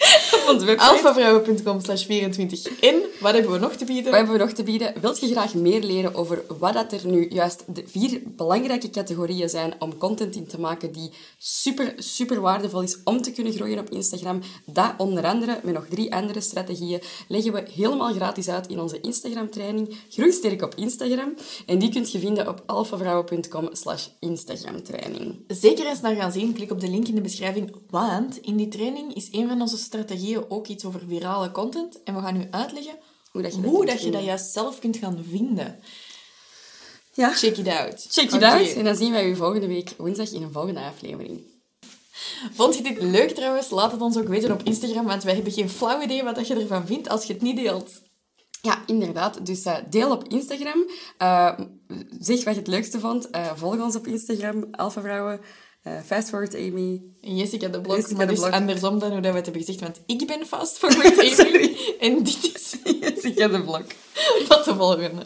alfavrouwen.com 0.77 1.79
slash 1.79 2.05
24. 2.05 2.79
En, 2.79 2.95
wat 3.19 3.33
hebben 3.33 3.51
we 3.51 3.57
nog 3.57 3.75
te 3.75 3.85
bieden? 3.85 4.03
Wat 4.03 4.13
hebben 4.13 4.33
we 4.33 4.43
nog 4.43 4.51
te 4.51 4.63
bieden? 4.63 4.93
Wilt 5.01 5.19
je 5.19 5.27
graag 5.27 5.53
meer 5.53 5.81
leren 5.83 6.15
over 6.15 6.43
wat 6.59 6.73
dat 6.73 6.91
er 6.91 7.07
nu 7.07 7.29
juist 7.29 7.63
de 7.67 7.83
vier 7.87 8.21
belangrijke 8.25 8.89
categorieën 8.89 9.49
zijn 9.49 9.73
om 9.79 9.97
content 9.97 10.35
in 10.35 10.47
te 10.47 10.59
maken 10.59 10.91
die 10.91 11.11
super, 11.37 11.93
super 11.97 12.41
waardevol 12.41 12.81
is 12.81 12.97
om 13.03 13.21
te 13.21 13.31
kunnen 13.31 13.53
groeien 13.53 13.79
op 13.79 13.89
Instagram? 13.89 14.41
Dat 14.65 14.93
onder 14.97 15.23
andere, 15.23 15.59
met 15.63 15.73
nog 15.73 15.85
drie 15.89 16.15
andere 16.15 16.41
strategieën, 16.41 17.01
leggen 17.27 17.53
we 17.53 17.63
helemaal 17.73 18.13
gratis 18.13 18.49
uit 18.49 18.67
in 18.67 18.79
onze 18.79 19.01
Instagram-training. 19.01 19.95
Groei 20.09 20.31
sterk 20.31 20.61
op 20.61 20.75
Instagram. 20.75 21.33
En 21.65 21.79
die 21.79 21.91
kunt 21.91 22.11
je 22.11 22.19
vinden 22.19 22.47
op 22.47 22.63
alfavrouwen.com 22.65 23.69
slash 23.71 24.07
Instagram-training. 24.19 25.35
Zeker 25.47 25.87
eens 25.87 26.01
naar 26.01 26.15
gaan 26.15 26.31
zien. 26.31 26.53
Klik 26.53 26.71
op 26.71 26.79
de 26.79 26.89
link 26.89 27.07
in 27.07 27.15
de 27.15 27.21
beschrijving. 27.21 27.75
Want 27.89 28.37
in 28.37 28.55
die 28.55 28.67
training 28.67 29.15
is 29.15 29.27
een 29.31 29.47
van 29.47 29.61
onze 29.61 29.77
strategieën 29.91 30.49
ook 30.49 30.67
iets 30.67 30.85
over 30.85 31.01
virale 31.07 31.51
content. 31.51 32.03
En 32.03 32.15
we 32.15 32.21
gaan 32.21 32.41
u 32.41 32.47
uitleggen 32.51 32.95
Hoe 33.31 33.41
dat 33.41 33.55
je 33.55 33.61
dat 33.61 33.71
hoe 33.71 33.85
dat, 33.85 34.01
je 34.01 34.11
dat 34.11 34.23
juist 34.23 34.51
zelf 34.51 34.79
kunt 34.79 34.97
gaan 34.97 35.25
vinden. 35.29 35.79
Ja, 37.13 37.29
Check 37.33 37.57
it 37.57 37.67
out. 37.67 38.05
check 38.09 38.31
it 38.31 38.43
out. 38.43 38.73
En 38.73 38.83
dan 38.83 38.95
zien 38.95 39.11
wij 39.11 39.29
u 39.29 39.35
volgende 39.35 39.67
week 39.67 39.93
woensdag 39.97 40.31
in 40.31 40.43
een 40.43 40.51
volgende 40.51 40.79
aflevering. 40.79 41.41
Vond 42.53 42.77
je 42.77 42.83
dit 42.83 43.01
leuk 43.01 43.29
trouwens? 43.31 43.69
Laat 43.69 43.91
het 43.91 44.01
ons 44.01 44.17
ook 44.17 44.27
weten 44.27 44.51
op 44.51 44.63
Instagram, 44.63 45.05
want 45.05 45.23
wij 45.23 45.33
hebben 45.33 45.53
geen 45.53 45.69
flauw 45.69 46.01
idee 46.01 46.23
wat 46.23 46.35
dat 46.35 46.47
je 46.47 46.55
ervan 46.55 46.85
vindt 46.85 47.09
als 47.09 47.23
je 47.25 47.33
het 47.33 47.41
niet 47.41 47.55
deelt. 47.55 48.01
Ja, 48.61 48.83
inderdaad. 48.85 49.45
Dus 49.45 49.63
eh, 49.63 49.77
deel 49.89 50.11
op 50.11 50.27
Instagram. 50.27 50.85
Eh, 51.17 51.59
zeg 52.19 52.43
wat 52.43 52.53
je 52.53 52.59
het 52.59 52.67
leukste 52.67 52.99
vond. 52.99 53.29
Eh, 53.29 53.51
volg 53.55 53.81
ons 53.81 53.95
op 53.95 54.07
Instagram, 54.07 54.67
Alpha 54.71 55.01
Vrouwen. 55.01 55.39
Eh, 55.83 55.93
Fast 56.05 56.29
Forward 56.29 56.55
Amy. 56.55 57.01
En 57.21 57.35
Jessica 57.37 57.67
de 57.67 57.81
Blok, 57.81 57.95
Jessica 57.95 58.15
maar 58.17 58.25
de 58.27 58.31
dus 58.31 58.41
Blok. 58.41 58.53
andersom 58.53 58.99
dan 58.99 59.11
hoe 59.11 59.21
dat 59.21 59.31
we 59.31 59.37
het 59.37 59.45
hebben 59.45 59.63
gezegd, 59.65 59.79
want 59.83 60.01
ik 60.05 60.27
ben 60.27 60.47
vast 60.47 60.77
forward 60.79 61.19
Amy 61.19 61.29
Sorry. 61.29 61.77
en 61.99 62.23
dit 62.23 62.51
is 62.53 62.75
Jessica 63.01 63.47
de 63.47 63.61
Blok. 63.63 63.85
tot 64.49 64.65
de 64.65 64.75
volgende. 64.75 65.23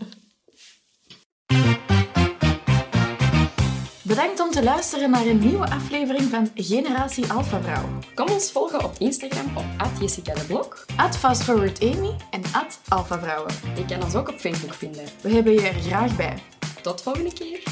Bedankt 4.02 4.40
om 4.40 4.52
te 4.52 4.64
luisteren 4.64 5.10
naar 5.10 5.26
een 5.26 5.40
nieuwe 5.40 5.70
aflevering 5.70 6.30
van 6.30 6.50
Generatie 6.56 7.32
Alpha 7.32 7.62
Vrouw. 7.62 7.90
Kom 8.16 8.30
ons 8.30 8.52
volgen 8.52 8.84
op 8.84 8.96
Instagram 8.98 9.58
op 9.58 9.90
Jessica 10.00 10.34
de 10.34 10.46
Blok. 10.46 10.86
At 10.96 11.18
FastForwardAmy 11.18 12.16
en 12.32 12.42
Alpha 12.88 13.20
Vrouwen. 13.20 13.54
Je 13.76 13.86
kan 13.86 14.04
ons 14.04 14.16
ook 14.16 14.30
op 14.30 14.40
Facebook 14.40 14.74
vinden. 14.74 15.06
We 15.22 15.30
hebben 15.30 15.54
je 15.54 15.62
er 15.62 15.74
graag 15.82 16.16
bij. 16.16 16.38
Tot 16.82 17.02
volgende 17.02 17.34
keer. 17.34 17.64